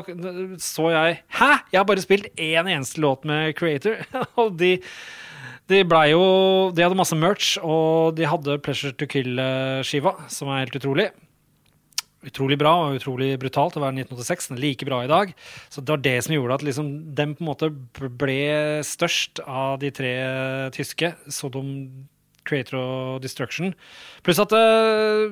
så 0.62 0.92
jeg 0.94 1.20
Hæ?! 1.38 1.52
Jeg 1.72 1.80
har 1.80 1.88
bare 1.88 2.04
spilt 2.04 2.28
én 2.34 2.70
eneste 2.70 3.02
låt 3.04 3.26
med 3.28 3.54
Creator. 3.58 4.00
og 4.40 4.56
de, 4.60 4.76
de 5.68 5.82
jo 6.12 6.22
De 6.74 6.84
hadde 6.84 6.98
masse 6.98 7.16
merch, 7.16 7.56
og 7.62 8.16
de 8.16 8.28
hadde 8.28 8.60
Pleasure 8.64 8.96
to 8.96 9.08
Kill-skiva, 9.10 10.16
som 10.32 10.52
er 10.52 10.66
helt 10.66 10.80
utrolig. 10.80 11.10
Utrolig 12.28 12.58
bra 12.60 12.74
og 12.84 12.98
utrolig 13.00 13.32
brutalt 13.40 13.78
å 13.78 13.82
være 13.82 14.04
1986. 14.04 14.50
Den 14.50 14.58
er 14.58 14.64
like 14.66 14.88
bra 14.88 15.00
i 15.04 15.10
dag. 15.10 15.32
Så 15.72 15.82
det 15.82 15.94
var 15.94 16.04
det 16.04 16.16
som 16.26 16.36
gjorde 16.36 16.58
at 16.58 16.66
liksom, 16.66 16.92
den 17.18 17.34
på 17.36 17.44
en 17.44 17.50
måte 17.50 17.72
ble 18.22 18.38
størst 18.86 19.42
av 19.46 19.80
de 19.82 19.92
tre 19.94 20.14
tyske. 20.76 21.14
Sodom 21.32 21.72
Creator 22.48 22.78
og 22.80 23.22
Destruction. 23.24 23.74
Pluss 24.24 24.40
at 24.42 24.54
uh, 24.56 25.28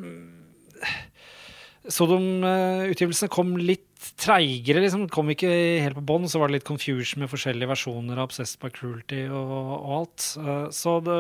Sodom-utgivelsene 1.86 3.30
kom 3.32 3.54
litt 3.60 3.85
treigere. 4.20 4.82
Liksom. 4.84 5.06
Kom 5.12 5.30
ikke 5.32 5.50
helt 5.82 5.98
på 5.98 6.04
bånn. 6.08 6.28
Så 6.30 6.40
var 6.40 6.50
det 6.50 6.58
litt 6.58 6.68
confusion 6.68 7.22
med 7.22 7.32
forskjellige 7.32 7.70
versjoner 7.70 8.18
av 8.18 8.28
Obsessed 8.28 8.60
by 8.62 8.70
Cruelty 8.74 9.24
og, 9.28 9.54
og 9.76 9.94
alt. 10.00 10.28
Uh, 10.40 10.68
så 10.74 10.98
det 11.04 11.18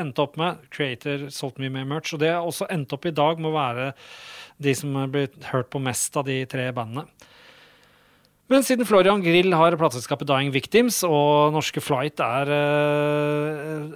endte 0.00 0.24
opp 0.24 0.38
med 0.40 0.64
Creator 0.74 1.28
solgte 1.34 1.64
mye 1.64 1.74
mer 1.78 1.88
merch. 1.96 2.14
Og 2.16 2.22
det 2.24 2.32
også 2.34 2.70
endte 2.72 2.98
opp 2.98 3.06
i 3.08 3.14
dag 3.14 3.40
med 3.42 3.52
å 3.52 3.58
være 3.58 3.92
de 4.64 4.74
som 4.78 4.94
har 4.98 5.12
blitt 5.12 5.38
hørt 5.50 5.72
på 5.72 5.82
mest 5.82 6.16
av 6.20 6.28
de 6.28 6.42
tre 6.50 6.68
bandene. 6.74 7.08
Men 8.52 8.60
siden 8.60 8.84
Florian 8.84 9.22
Grill 9.24 9.54
har 9.56 9.74
plateselskapet 9.80 10.28
Dying 10.28 10.50
Victims, 10.52 10.98
og 11.08 11.54
norske 11.54 11.80
Flight 11.80 12.20
er 12.20 12.50
en 12.52 13.86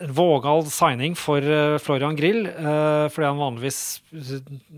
vågal 0.00 0.66
signing 0.70 1.14
for 1.16 1.42
uh, 1.42 1.78
Florian 1.78 2.16
Grill, 2.16 2.46
uh, 2.46 3.06
fordi 3.12 3.26
han 3.28 3.40
vanligvis 3.40 3.78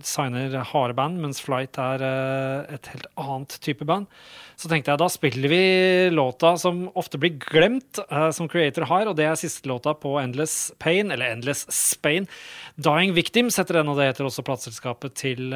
signer 0.04 0.54
harde 0.70 0.96
band, 0.98 1.18
mens 1.22 1.40
Flight 1.44 1.78
er 1.83 2.04
uh, 2.04 2.74
et 2.74 2.90
helt 2.92 3.09
annet 3.18 3.57
type 3.64 3.87
band. 3.88 4.09
Så 4.59 4.70
tenkte 4.70 4.90
jeg 4.90 5.00
da 5.00 5.09
spiller 5.12 5.52
vi 5.52 5.61
låta 6.11 6.57
som 6.59 6.87
ofte 6.98 7.20
blir 7.22 7.37
glemt, 7.38 8.00
som 8.35 8.48
Creator 8.50 8.88
har, 8.90 9.07
og 9.07 9.14
det 9.18 9.28
er 9.28 9.38
siste 9.38 9.70
låta 9.70 9.92
på 9.94 10.16
Endless 10.18 10.72
Pain, 10.83 11.12
eller 11.14 11.31
Endless 11.37 11.62
Spain. 11.70 12.26
Dying 12.74 13.14
Victims 13.14 13.61
heter 13.61 13.78
den, 13.78 13.92
og 13.92 14.00
det 14.00 14.09
heter 14.09 14.26
også 14.26 14.42
plateselskapet 14.42 15.14
til 15.22 15.54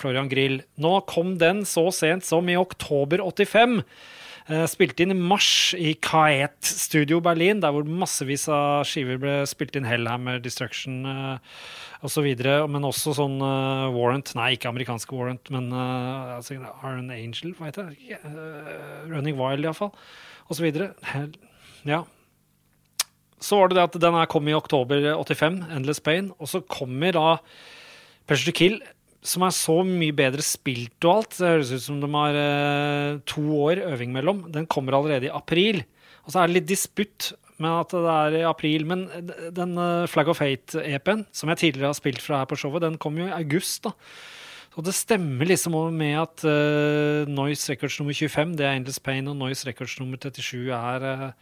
Florian 0.00 0.26
Grill. 0.32 0.58
Nå 0.74 0.96
kom 1.06 1.36
den 1.38 1.62
så 1.70 1.86
sent 1.94 2.26
som 2.26 2.50
i 2.50 2.58
oktober 2.58 3.22
85. 3.22 3.78
Uh, 4.48 4.64
spilte 4.70 5.04
inn 5.04 5.14
i 5.14 5.18
mars 5.18 5.72
i 5.78 5.92
Kaet 6.02 6.66
Studio 6.66 7.20
Berlin, 7.22 7.60
der 7.62 7.74
hvor 7.74 7.86
massevis 7.86 8.48
av 8.50 8.86
skiver 8.88 9.20
ble 9.22 9.36
spilt 9.50 9.76
inn. 9.78 9.86
Hellhammer, 9.86 10.40
Destruction 10.42 11.02
osv. 12.02 12.26
Men 12.72 12.88
også 12.88 13.14
sånn 13.18 13.38
uh, 13.42 13.92
Warrant 13.94 14.34
Nei, 14.38 14.52
ikke 14.56 14.72
amerikanske 14.72 15.14
Warrant, 15.16 15.52
men 15.54 15.70
uh, 15.74 16.38
altså, 16.38 16.58
Iron 16.58 17.12
Angel, 17.14 17.54
hva 17.58 17.70
heter 17.70 17.92
det? 17.92 18.18
Running 19.10 19.38
Wild, 19.38 19.66
iallfall. 19.66 19.94
Og 20.50 20.58
videre. 20.60 20.92
Ja. 21.88 22.02
Så 23.42 23.58
var 23.58 23.70
det 23.70 23.78
det 23.78 23.86
at 23.88 24.00
den 24.02 24.14
her 24.14 24.28
kom 24.30 24.48
i 24.50 24.54
oktober 24.54 25.02
85, 25.16 25.62
Endless 25.74 26.02
Pain. 26.02 26.30
Og 26.38 26.50
så 26.50 26.60
kommer 26.60 27.14
da 27.16 27.28
Pressure 28.26 28.52
to 28.52 28.58
Kill 28.58 28.82
som 29.22 29.44
er 29.46 29.54
så 29.54 29.78
mye 29.86 30.14
bedre 30.16 30.42
spilt 30.44 31.06
og 31.06 31.12
alt. 31.14 31.36
Det 31.38 31.46
høres 31.46 31.70
ut 31.70 31.84
som 31.84 32.00
de 32.02 32.10
har 32.10 32.38
eh, 32.38 33.20
to 33.30 33.44
år 33.62 33.84
øving 33.92 34.10
mellom. 34.14 34.42
Den 34.52 34.66
kommer 34.66 34.98
allerede 34.98 35.30
i 35.30 35.34
april. 35.34 35.84
Og 36.26 36.34
så 36.34 36.42
er 36.42 36.50
det 36.50 36.58
litt 36.58 36.70
disputt 36.70 37.30
med 37.62 37.70
at 37.70 37.94
det 37.94 38.12
er 38.16 38.36
i 38.40 38.44
april. 38.48 38.86
Men 38.90 39.06
den 39.54 39.76
uh, 39.78 40.10
Flag 40.10 40.30
of 40.32 40.42
Hate-EP-en, 40.42 41.26
som 41.30 41.52
jeg 41.52 41.62
tidligere 41.62 41.92
har 41.92 41.98
spilt 41.98 42.22
fra 42.22 42.42
her 42.42 42.50
på 42.50 42.58
showet, 42.58 42.82
den 42.82 42.98
kom 43.02 43.18
jo 43.20 43.28
i 43.28 43.36
august. 43.36 43.86
da. 43.86 43.94
Og 44.74 44.86
det 44.86 44.96
stemmer 44.96 45.46
liksom 45.46 45.76
med 45.94 46.18
at 46.18 46.46
uh, 46.48 47.30
Noise 47.30 47.74
Records 47.74 48.00
nummer 48.00 48.16
25, 48.16 48.56
det 48.58 48.66
er 48.66 48.78
Endless 48.78 48.98
Pain, 48.98 49.28
og 49.30 49.38
Noise 49.38 49.68
Records 49.68 49.98
nummer 50.00 50.18
37 50.18 50.72
er 50.72 51.34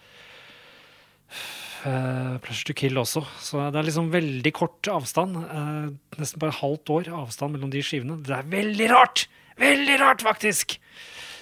uh, 1.87 2.37
Pleasure 2.45 2.71
to 2.71 2.77
Kill 2.77 2.99
også. 3.01 3.23
Så 3.43 3.61
det 3.73 3.81
er 3.81 3.87
liksom 3.89 4.11
veldig 4.13 4.53
kort 4.57 4.91
avstand. 4.93 5.39
Uh, 5.51 5.91
nesten 6.21 6.43
bare 6.43 6.59
halvt 6.61 6.93
år 6.97 7.11
avstand 7.23 7.57
mellom 7.57 7.73
de 7.73 7.83
skivene. 7.85 8.21
Det 8.27 8.37
er 8.37 8.53
veldig 8.53 8.91
rart! 8.93 9.27
Veldig 9.61 9.97
rart, 10.01 10.25
faktisk! 10.25 10.79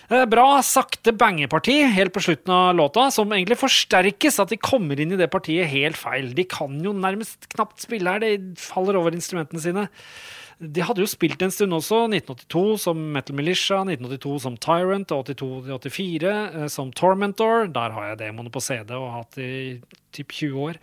Uh, 0.09 0.25
bra 0.31 0.63
sakte 0.65 1.13
bangeparti 1.13 1.83
helt 1.93 2.15
på 2.15 2.23
slutten 2.25 2.55
av 2.55 2.73
låta, 2.79 3.11
som 3.15 3.33
egentlig 3.35 3.61
forsterkes. 3.61 4.41
At 4.43 4.55
de 4.55 4.61
kommer 4.61 5.01
inn 5.01 5.13
i 5.15 5.21
det 5.21 5.31
partiet 5.33 5.69
helt 5.73 6.01
feil. 6.01 6.33
De 6.37 6.47
kan 6.49 6.79
jo 6.85 6.95
nærmest 6.97 7.51
knapt 7.53 7.85
spille 7.85 8.17
her. 8.17 8.25
De 8.25 8.59
faller 8.63 8.99
over 9.01 9.17
instrumentene 9.17 9.63
sine. 9.63 9.89
De 10.59 10.83
hadde 10.83 11.05
jo 11.05 11.07
spilt 11.07 11.43
en 11.45 11.53
stund 11.55 11.77
også, 11.77 12.01
1982 12.11 12.63
som 12.83 13.03
Metal 13.15 13.37
Militia, 13.39 13.85
1982 13.85 14.33
som 14.43 14.57
Tyrant, 14.59 15.13
82-84 15.15 16.33
eh, 16.33 16.65
som 16.73 16.91
Tormentor. 16.91 17.69
Der 17.71 17.95
har 17.95 18.09
jeg 18.09 18.19
demoene 18.25 18.51
på 18.51 18.63
CD 18.65 18.91
og 18.97 19.13
hatt 19.15 19.39
i 19.39 19.53
typ 20.17 20.35
20 20.35 20.65
år. 20.65 20.81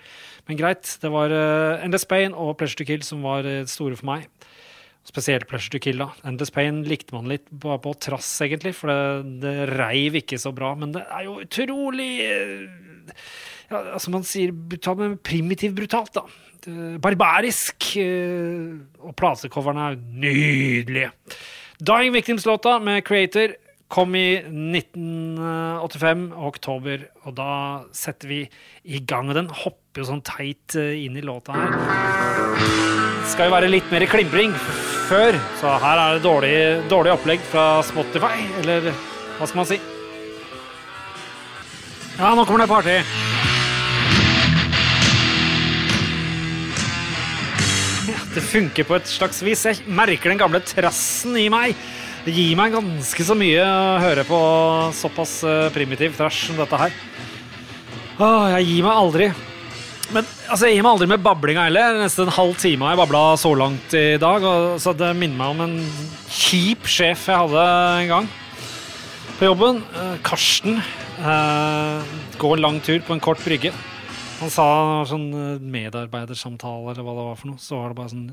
Men 0.48 0.62
greit, 0.62 0.88
det 1.02 1.12
var 1.12 1.34
uh, 1.34 1.84
Endless 1.84 2.08
Pain 2.08 2.32
og 2.32 2.54
Pleasure 2.60 2.80
to 2.80 2.88
Kill 2.88 3.04
som 3.04 3.26
var 3.26 3.44
uh, 3.44 3.66
store 3.68 4.00
for 4.00 4.08
meg. 4.14 4.30
Spesielt 5.06 5.50
Pleasure 5.50 5.76
to 5.76 5.84
Kill. 5.84 6.00
da. 6.00 6.14
Endless 6.24 6.56
Pain 6.56 6.80
likte 6.88 7.18
man 7.18 7.28
litt 7.28 7.52
bare 7.52 7.82
på 7.84 7.98
trass, 8.00 8.32
egentlig, 8.46 8.78
for 8.80 8.94
det, 8.94 9.42
det 9.44 9.56
reiv 9.76 10.22
ikke 10.22 10.40
så 10.40 10.56
bra. 10.56 10.72
Men 10.80 10.96
det 10.96 11.04
er 11.10 11.28
jo 11.28 11.42
utrolig 11.44 12.12
ja, 13.70 13.80
altså 13.98 14.12
Man 14.14 14.26
sier 14.28 14.54
brutalt, 14.56 15.02
men 15.02 15.20
primitivt 15.20 15.76
brutalt, 15.76 16.16
da. 16.16 16.24
Eh, 16.66 16.96
barbarisk. 17.02 17.92
Eh, 18.02 18.80
og 19.06 19.14
platecoverne 19.18 19.92
er 19.92 20.00
nydelige. 20.00 21.12
Dying 21.80 22.14
Victims-låta 22.16 22.80
med 22.80 23.04
Creator 23.06 23.56
kom 23.92 24.16
i 24.18 24.40
1985, 24.42 26.32
oktober, 26.48 27.04
og 27.24 27.36
da 27.38 27.50
setter 27.94 28.32
vi 28.32 28.40
i 28.84 29.02
gang. 29.06 29.30
Den 29.36 29.52
hopper 29.52 30.02
jo 30.02 30.08
sånn 30.10 30.24
teit 30.26 30.78
eh, 30.80 31.06
inn 31.06 31.20
i 31.20 31.26
låta 31.26 31.54
her. 31.54 31.70
Skal 33.30 33.50
jo 33.50 33.56
være 33.56 33.70
litt 33.70 33.92
mer 33.94 34.08
klimpring 34.10 34.56
før, 35.10 35.38
så 35.62 35.78
her 35.82 36.02
er 36.02 36.18
det 36.18 36.26
dårlig, 36.26 36.56
dårlig 36.90 37.14
opplegg 37.14 37.46
fra 37.52 37.84
Spotify, 37.86 38.48
eller 38.64 38.90
hva 39.38 39.46
skal 39.46 39.62
man 39.62 39.70
si? 39.70 39.82
Ja, 42.16 42.32
nå 42.34 42.46
kommer 42.48 42.64
det 42.64 42.72
party. 42.72 43.35
Det 48.36 48.44
funker 48.44 48.84
på 48.84 48.98
et 48.98 49.08
slags 49.08 49.38
vis. 49.46 49.62
Jeg 49.64 49.86
merker 49.88 50.34
den 50.34 50.40
gamle 50.42 50.60
trassen 50.60 51.38
i 51.40 51.48
meg. 51.52 51.76
Det 52.26 52.34
gir 52.36 52.58
meg 52.60 52.74
ganske 52.74 53.24
så 53.24 53.36
mye 53.38 53.64
å 53.64 54.00
høre 54.02 54.26
på 54.28 54.40
såpass 54.98 55.38
eh, 55.48 55.70
primitiv 55.72 56.18
trash 56.18 56.50
som 56.50 56.60
dette 56.60 56.80
her. 56.82 56.96
Åh, 58.20 58.48
jeg 58.58 58.68
gir 58.68 58.84
meg 58.84 59.00
aldri. 59.00 59.30
Men 60.12 60.28
altså, 60.50 60.68
jeg 60.68 60.76
gir 60.76 60.84
meg 60.84 60.92
aldri 60.92 61.10
med 61.14 61.24
bablinga 61.24 61.70
heller. 61.70 62.02
Nesten 62.02 62.28
en 62.28 62.36
halv 62.36 62.60
time 62.60 62.84
har 62.84 62.96
jeg 62.96 63.02
babla 63.06 63.24
så 63.40 63.54
langt 63.56 63.96
i 63.96 64.06
dag. 64.20 64.44
Og, 64.52 64.76
så 64.84 64.92
det 65.00 65.14
minner 65.16 65.40
meg 65.40 65.56
om 65.56 65.64
en 65.70 65.80
kjip 66.28 66.92
sjef 66.92 67.30
jeg 67.32 67.40
hadde 67.46 67.66
en 68.04 68.14
gang 68.18 68.32
på 69.40 69.48
jobben. 69.48 69.80
Eh, 69.96 70.16
Karsten. 70.28 70.82
Eh, 71.24 72.16
går 72.42 72.58
en 72.58 72.68
lang 72.68 72.84
tur 72.84 73.00
på 73.00 73.16
en 73.16 73.24
kort 73.24 73.40
brygge. 73.48 73.72
Han 74.46 74.54
sa 74.54 74.66
sånn 75.10 75.30
eh, 75.34 75.64
medarbeidersamtale 75.74 76.92
eller 76.92 77.06
hva 77.06 77.14
det 77.18 77.24
var 77.26 77.38
for 77.40 77.50
noe. 77.50 77.62
Så 77.62 77.80
var 77.80 77.90
det 77.90 77.98
bare 77.98 78.12
sånn, 78.14 78.28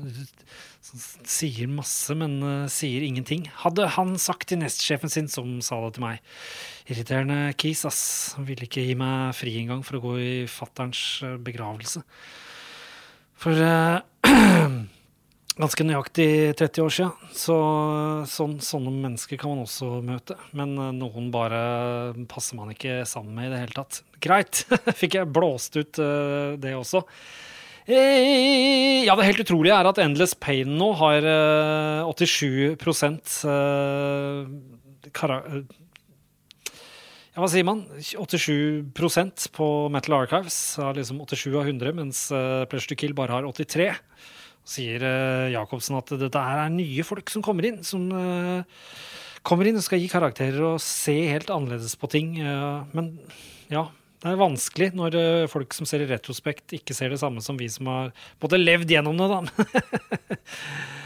sånn 0.85 1.05
Sier 1.33 1.71
masse, 1.71 2.13
men 2.19 2.35
uh, 2.43 2.67
sier 2.69 3.01
ingenting. 3.01 3.47
Hadde 3.63 3.87
han 3.95 4.13
sagt 4.21 4.51
til 4.51 4.59
nestsjefen 4.61 5.09
sin, 5.09 5.29
som 5.31 5.55
sa 5.65 5.79
det 5.85 5.95
til 5.95 6.05
meg 6.05 6.21
Irriterende 6.91 7.55
kis, 7.57 7.81
ass. 7.89 8.03
Han 8.37 8.45
ville 8.45 8.67
ikke 8.67 8.83
gi 8.85 8.93
meg 8.99 9.33
fri 9.33 9.55
engang 9.63 9.81
for 9.87 9.97
å 9.97 10.03
gå 10.03 10.13
i 10.21 10.31
fatterns 10.51 11.23
begravelse. 11.41 12.03
For 13.41 13.57
uh, 13.57 14.03
ganske 15.59 15.85
nøyaktig 15.85 16.27
30 16.59 16.83
år 16.83 16.93
siden. 16.97 17.31
Så 17.35 17.55
sånn, 18.29 18.57
sånne 18.63 18.93
mennesker 18.95 19.39
kan 19.41 19.53
man 19.53 19.63
også 19.67 20.01
møte. 20.05 20.37
Men 20.57 20.75
eh, 20.77 20.91
noen 20.97 21.29
bare 21.33 21.63
passer 22.31 22.59
man 22.59 22.73
ikke 22.73 23.01
sammen 23.09 23.35
med 23.37 23.49
i 23.49 23.53
det 23.53 23.63
hele 23.63 23.77
tatt. 23.77 24.03
Greit, 24.23 24.65
fikk 25.01 25.19
jeg 25.19 25.33
blåst 25.33 25.77
ut 25.79 25.99
uh, 26.01 26.55
det 26.61 26.75
også. 26.77 27.03
Eh, 27.85 29.03
ja, 29.03 29.15
det 29.19 29.27
helt 29.27 29.43
utrolige 29.43 29.75
er 29.75 29.89
at 29.89 29.99
Endless 29.99 30.37
Pain 30.39 30.77
nå 30.79 30.93
har 31.01 31.25
eh, 31.27 32.07
87 32.07 32.79
eh, 32.79 34.37
kara 35.11 35.41
ja, 37.33 37.41
hva 37.41 37.49
sier 37.49 37.65
man? 37.65 37.81
87% 37.97 39.49
på 39.57 39.67
Metal 39.91 40.15
Archives 40.15 40.77
har 40.77 40.93
liksom 40.95 41.19
87 41.25 41.49
av 41.57 41.65
100, 41.65 41.93
mens 41.97 42.27
uh, 42.29 42.61
Pleasure 42.69 42.93
to 42.93 42.97
Kill 43.01 43.15
bare 43.17 43.33
har 43.33 43.47
83. 43.49 43.87
Sier 44.63 45.03
uh, 45.03 45.51
Jacobsen 45.51 45.97
at 45.99 46.13
dette 46.21 46.39
her 46.39 46.63
er 46.65 46.71
nye 46.71 47.03
folk 47.03 47.31
som 47.31 47.43
kommer 47.43 47.67
inn, 47.67 47.81
som 47.83 48.07
uh, 48.15 48.63
kommer 49.43 49.67
inn 49.67 49.79
og 49.79 49.83
skal 49.83 49.99
gi 49.99 50.07
karakterer 50.11 50.63
og 50.69 50.79
se 50.83 51.17
helt 51.33 51.51
annerledes 51.51 51.97
på 51.99 52.07
ting. 52.11 52.37
Uh, 52.39 52.87
men 52.95 53.11
ja, 53.73 53.89
det 54.23 54.31
er 54.31 54.39
vanskelig 54.39 54.93
når 54.95 55.19
folk 55.51 55.75
som 55.75 55.87
ser 55.89 56.05
i 56.05 56.07
retrospekt, 56.07 56.77
ikke 56.79 56.95
ser 56.95 57.11
det 57.11 57.19
samme 57.19 57.43
som 57.43 57.59
vi 57.59 57.67
som 57.71 57.91
har 57.91 58.13
både 58.39 58.61
levd 58.61 58.95
gjennom 58.95 59.19
det, 59.19 59.31
da. 59.33 59.41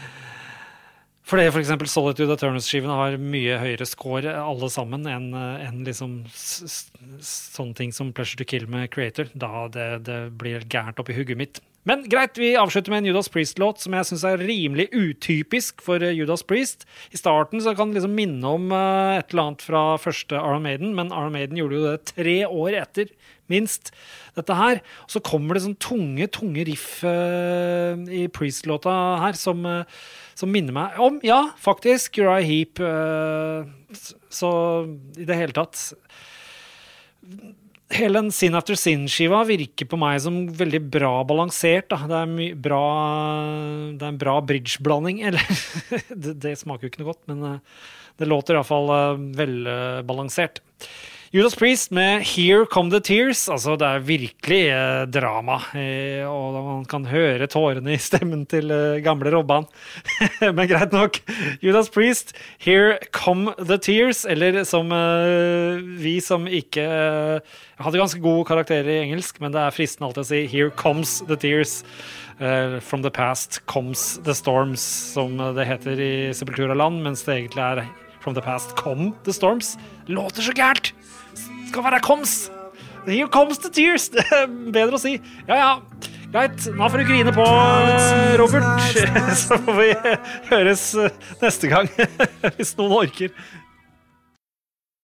Fordi 1.28 1.44
for 1.52 1.60
eksempel 1.60 1.90
Solitude 1.92 2.32
Eternals-skivene 2.38 2.94
har 2.96 3.18
mye 3.20 3.58
høyere 3.60 3.84
score 3.88 4.32
alle 4.32 4.70
sammen 4.72 5.02
enn 5.10 5.26
en 5.36 5.82
liksom 5.84 6.22
sånne 6.32 7.76
ting 7.76 7.92
som 7.92 8.14
Pleasure 8.16 8.40
to 8.40 8.46
Kill 8.48 8.64
med 8.70 8.88
Creator. 8.94 9.28
Da 9.36 9.66
det, 9.74 9.88
det 10.06 10.20
blir 10.40 10.64
gærent 10.72 11.02
oppi 11.02 11.18
hugget 11.18 11.40
mitt. 11.42 11.60
Men 11.88 12.02
greit, 12.04 12.36
vi 12.36 12.50
avslutter 12.60 12.92
med 12.92 13.00
en 13.00 13.06
Judas 13.08 13.30
Priest-låt 13.32 13.80
som 13.80 13.94
jeg 13.96 14.04
syns 14.10 14.24
er 14.28 14.42
rimelig 14.42 14.90
utypisk 14.92 15.80
for 15.80 16.02
eh, 16.04 16.12
Judas 16.12 16.42
Priest. 16.44 16.84
I 17.16 17.20
starten 17.20 17.62
så 17.64 17.72
kan 17.76 17.88
det 17.88 17.96
liksom 17.96 18.12
minne 18.18 18.50
om 18.58 18.66
eh, 18.76 19.20
et 19.22 19.32
eller 19.32 19.46
annet 19.46 19.64
fra 19.64 19.84
første 19.96 20.36
Iron 20.36 20.66
Maiden, 20.66 20.92
men 20.98 21.08
Iron 21.14 21.32
Maiden 21.32 21.56
gjorde 21.56 21.78
jo 21.78 21.86
det 21.86 22.10
tre 22.10 22.34
år 22.44 22.76
etter, 22.82 23.08
minst, 23.48 23.88
dette 24.36 24.56
her. 24.58 24.82
Og 25.06 25.14
så 25.16 25.22
kommer 25.24 25.56
det 25.56 25.64
sånn 25.64 25.78
tunge, 25.80 26.28
tunge 26.36 26.66
riff 26.68 26.98
uh, 27.08 27.96
i 28.12 28.26
Priest-låta 28.36 28.92
her 29.22 29.38
som, 29.40 29.64
uh, 29.64 30.04
som 30.36 30.52
minner 30.52 30.76
meg 30.76 30.98
om, 31.00 31.16
ja, 31.24 31.46
faktisk, 31.56 32.20
Uriah 32.20 32.44
Heap. 32.44 32.84
Uh, 32.84 33.64
så 34.28 34.50
i 35.16 35.24
det 35.24 35.40
hele 35.40 35.56
tatt 35.56 35.80
Hele 37.88 38.20
den 38.20 38.32
Sin 38.34 38.56
After 38.58 38.76
Sin-skiva 38.76 39.40
virker 39.48 39.88
på 39.88 39.96
meg 40.00 40.18
som 40.20 40.42
veldig 40.52 40.80
bra 40.92 41.12
balansert. 41.28 41.88
Da. 41.88 42.02
Det, 42.10 42.18
er 42.20 42.58
bra, 42.60 42.82
det 43.94 44.04
er 44.04 44.12
en 44.12 44.20
bra 44.20 44.34
bridge-blanding. 44.44 45.22
Eller 45.30 45.44
det, 46.12 46.34
det 46.42 46.58
smaker 46.60 46.84
jo 46.84 46.92
ikke 46.92 47.02
noe 47.02 47.14
godt, 47.14 47.22
men 47.30 47.46
eh, 47.48 47.78
det 48.20 48.28
låter 48.28 48.58
iallfall 48.58 48.92
uh, 48.92 49.22
velbalansert. 49.38 50.60
Judas 51.30 51.54
Priest 51.54 51.90
med 51.90 52.22
'Here 52.22 52.64
Come 52.64 52.90
The 52.90 53.00
Tears'. 53.00 53.50
Altså, 53.52 53.76
det 53.76 53.84
er 53.84 53.98
virkelig 53.98 54.62
eh, 54.72 55.04
drama. 55.12 55.58
Eh, 55.76 56.24
og 56.24 56.54
man 56.64 56.84
kan 56.88 57.04
høre 57.04 57.46
tårene 57.46 57.92
i 57.92 57.98
stemmen 58.08 58.46
til 58.48 58.70
eh, 58.72 59.02
gamle 59.04 59.28
Robban. 59.34 59.66
Men 60.56 60.68
greit 60.68 60.92
nok. 60.92 61.20
Judas 61.60 61.90
Priest, 61.92 62.32
'Here 62.58 62.96
Come 63.12 63.52
The 63.60 63.76
Tears'. 63.76 64.24
Eller 64.24 64.64
som 64.64 64.88
eh, 64.90 65.84
vi 66.00 66.18
som 66.20 66.48
ikke 66.48 66.80
eh, 66.80 67.40
hadde 67.76 68.00
ganske 68.00 68.24
gode 68.24 68.48
karakterer 68.48 68.88
i 68.88 69.02
engelsk, 69.04 69.36
men 69.40 69.52
det 69.52 69.60
er 69.60 69.76
fristende 69.76 70.08
alltid 70.08 70.24
å 70.24 70.28
si 70.32 70.46
'Here 70.48 70.70
Comes 70.70 71.20
The 71.28 71.36
Tears'. 71.36 71.84
Eh, 72.40 72.80
from 72.80 73.02
the 73.02 73.10
past 73.10 73.66
comes 73.66 74.18
the 74.24 74.32
storms, 74.32 74.80
som 75.12 75.36
det 75.36 75.66
heter 75.66 76.00
i 76.00 76.32
Sepultura-land, 76.32 77.02
mens 77.02 77.22
det 77.22 77.34
egentlig 77.36 77.60
er 77.60 77.84
From 78.20 78.34
the 78.34 78.42
past 78.42 78.76
come 78.76 79.12
the 79.24 79.32
storms. 79.32 79.78
Låter 80.06 80.42
så 80.42 80.52
gærent! 80.52 80.97
Skal 81.68 81.84
være 81.84 82.00
koms. 82.00 82.36
Here 83.06 83.28
comes 83.28 83.58
the 83.58 83.70
tears! 83.72 84.10
Bedre 84.76 84.96
å 84.96 85.00
si. 85.00 85.16
Ja, 85.48 85.56
ja. 85.56 85.72
Greit. 86.28 86.66
Nå 86.76 86.88
får 86.92 87.00
du 87.00 87.06
grine 87.08 87.32
på, 87.32 87.44
Robert. 88.36 88.82
Så 89.42 89.56
får 89.64 89.78
vi 89.78 89.88
høres 90.50 90.82
neste 91.40 91.70
gang, 91.72 91.88
hvis 92.58 92.74
noen 92.76 92.98
orker. 92.98 93.32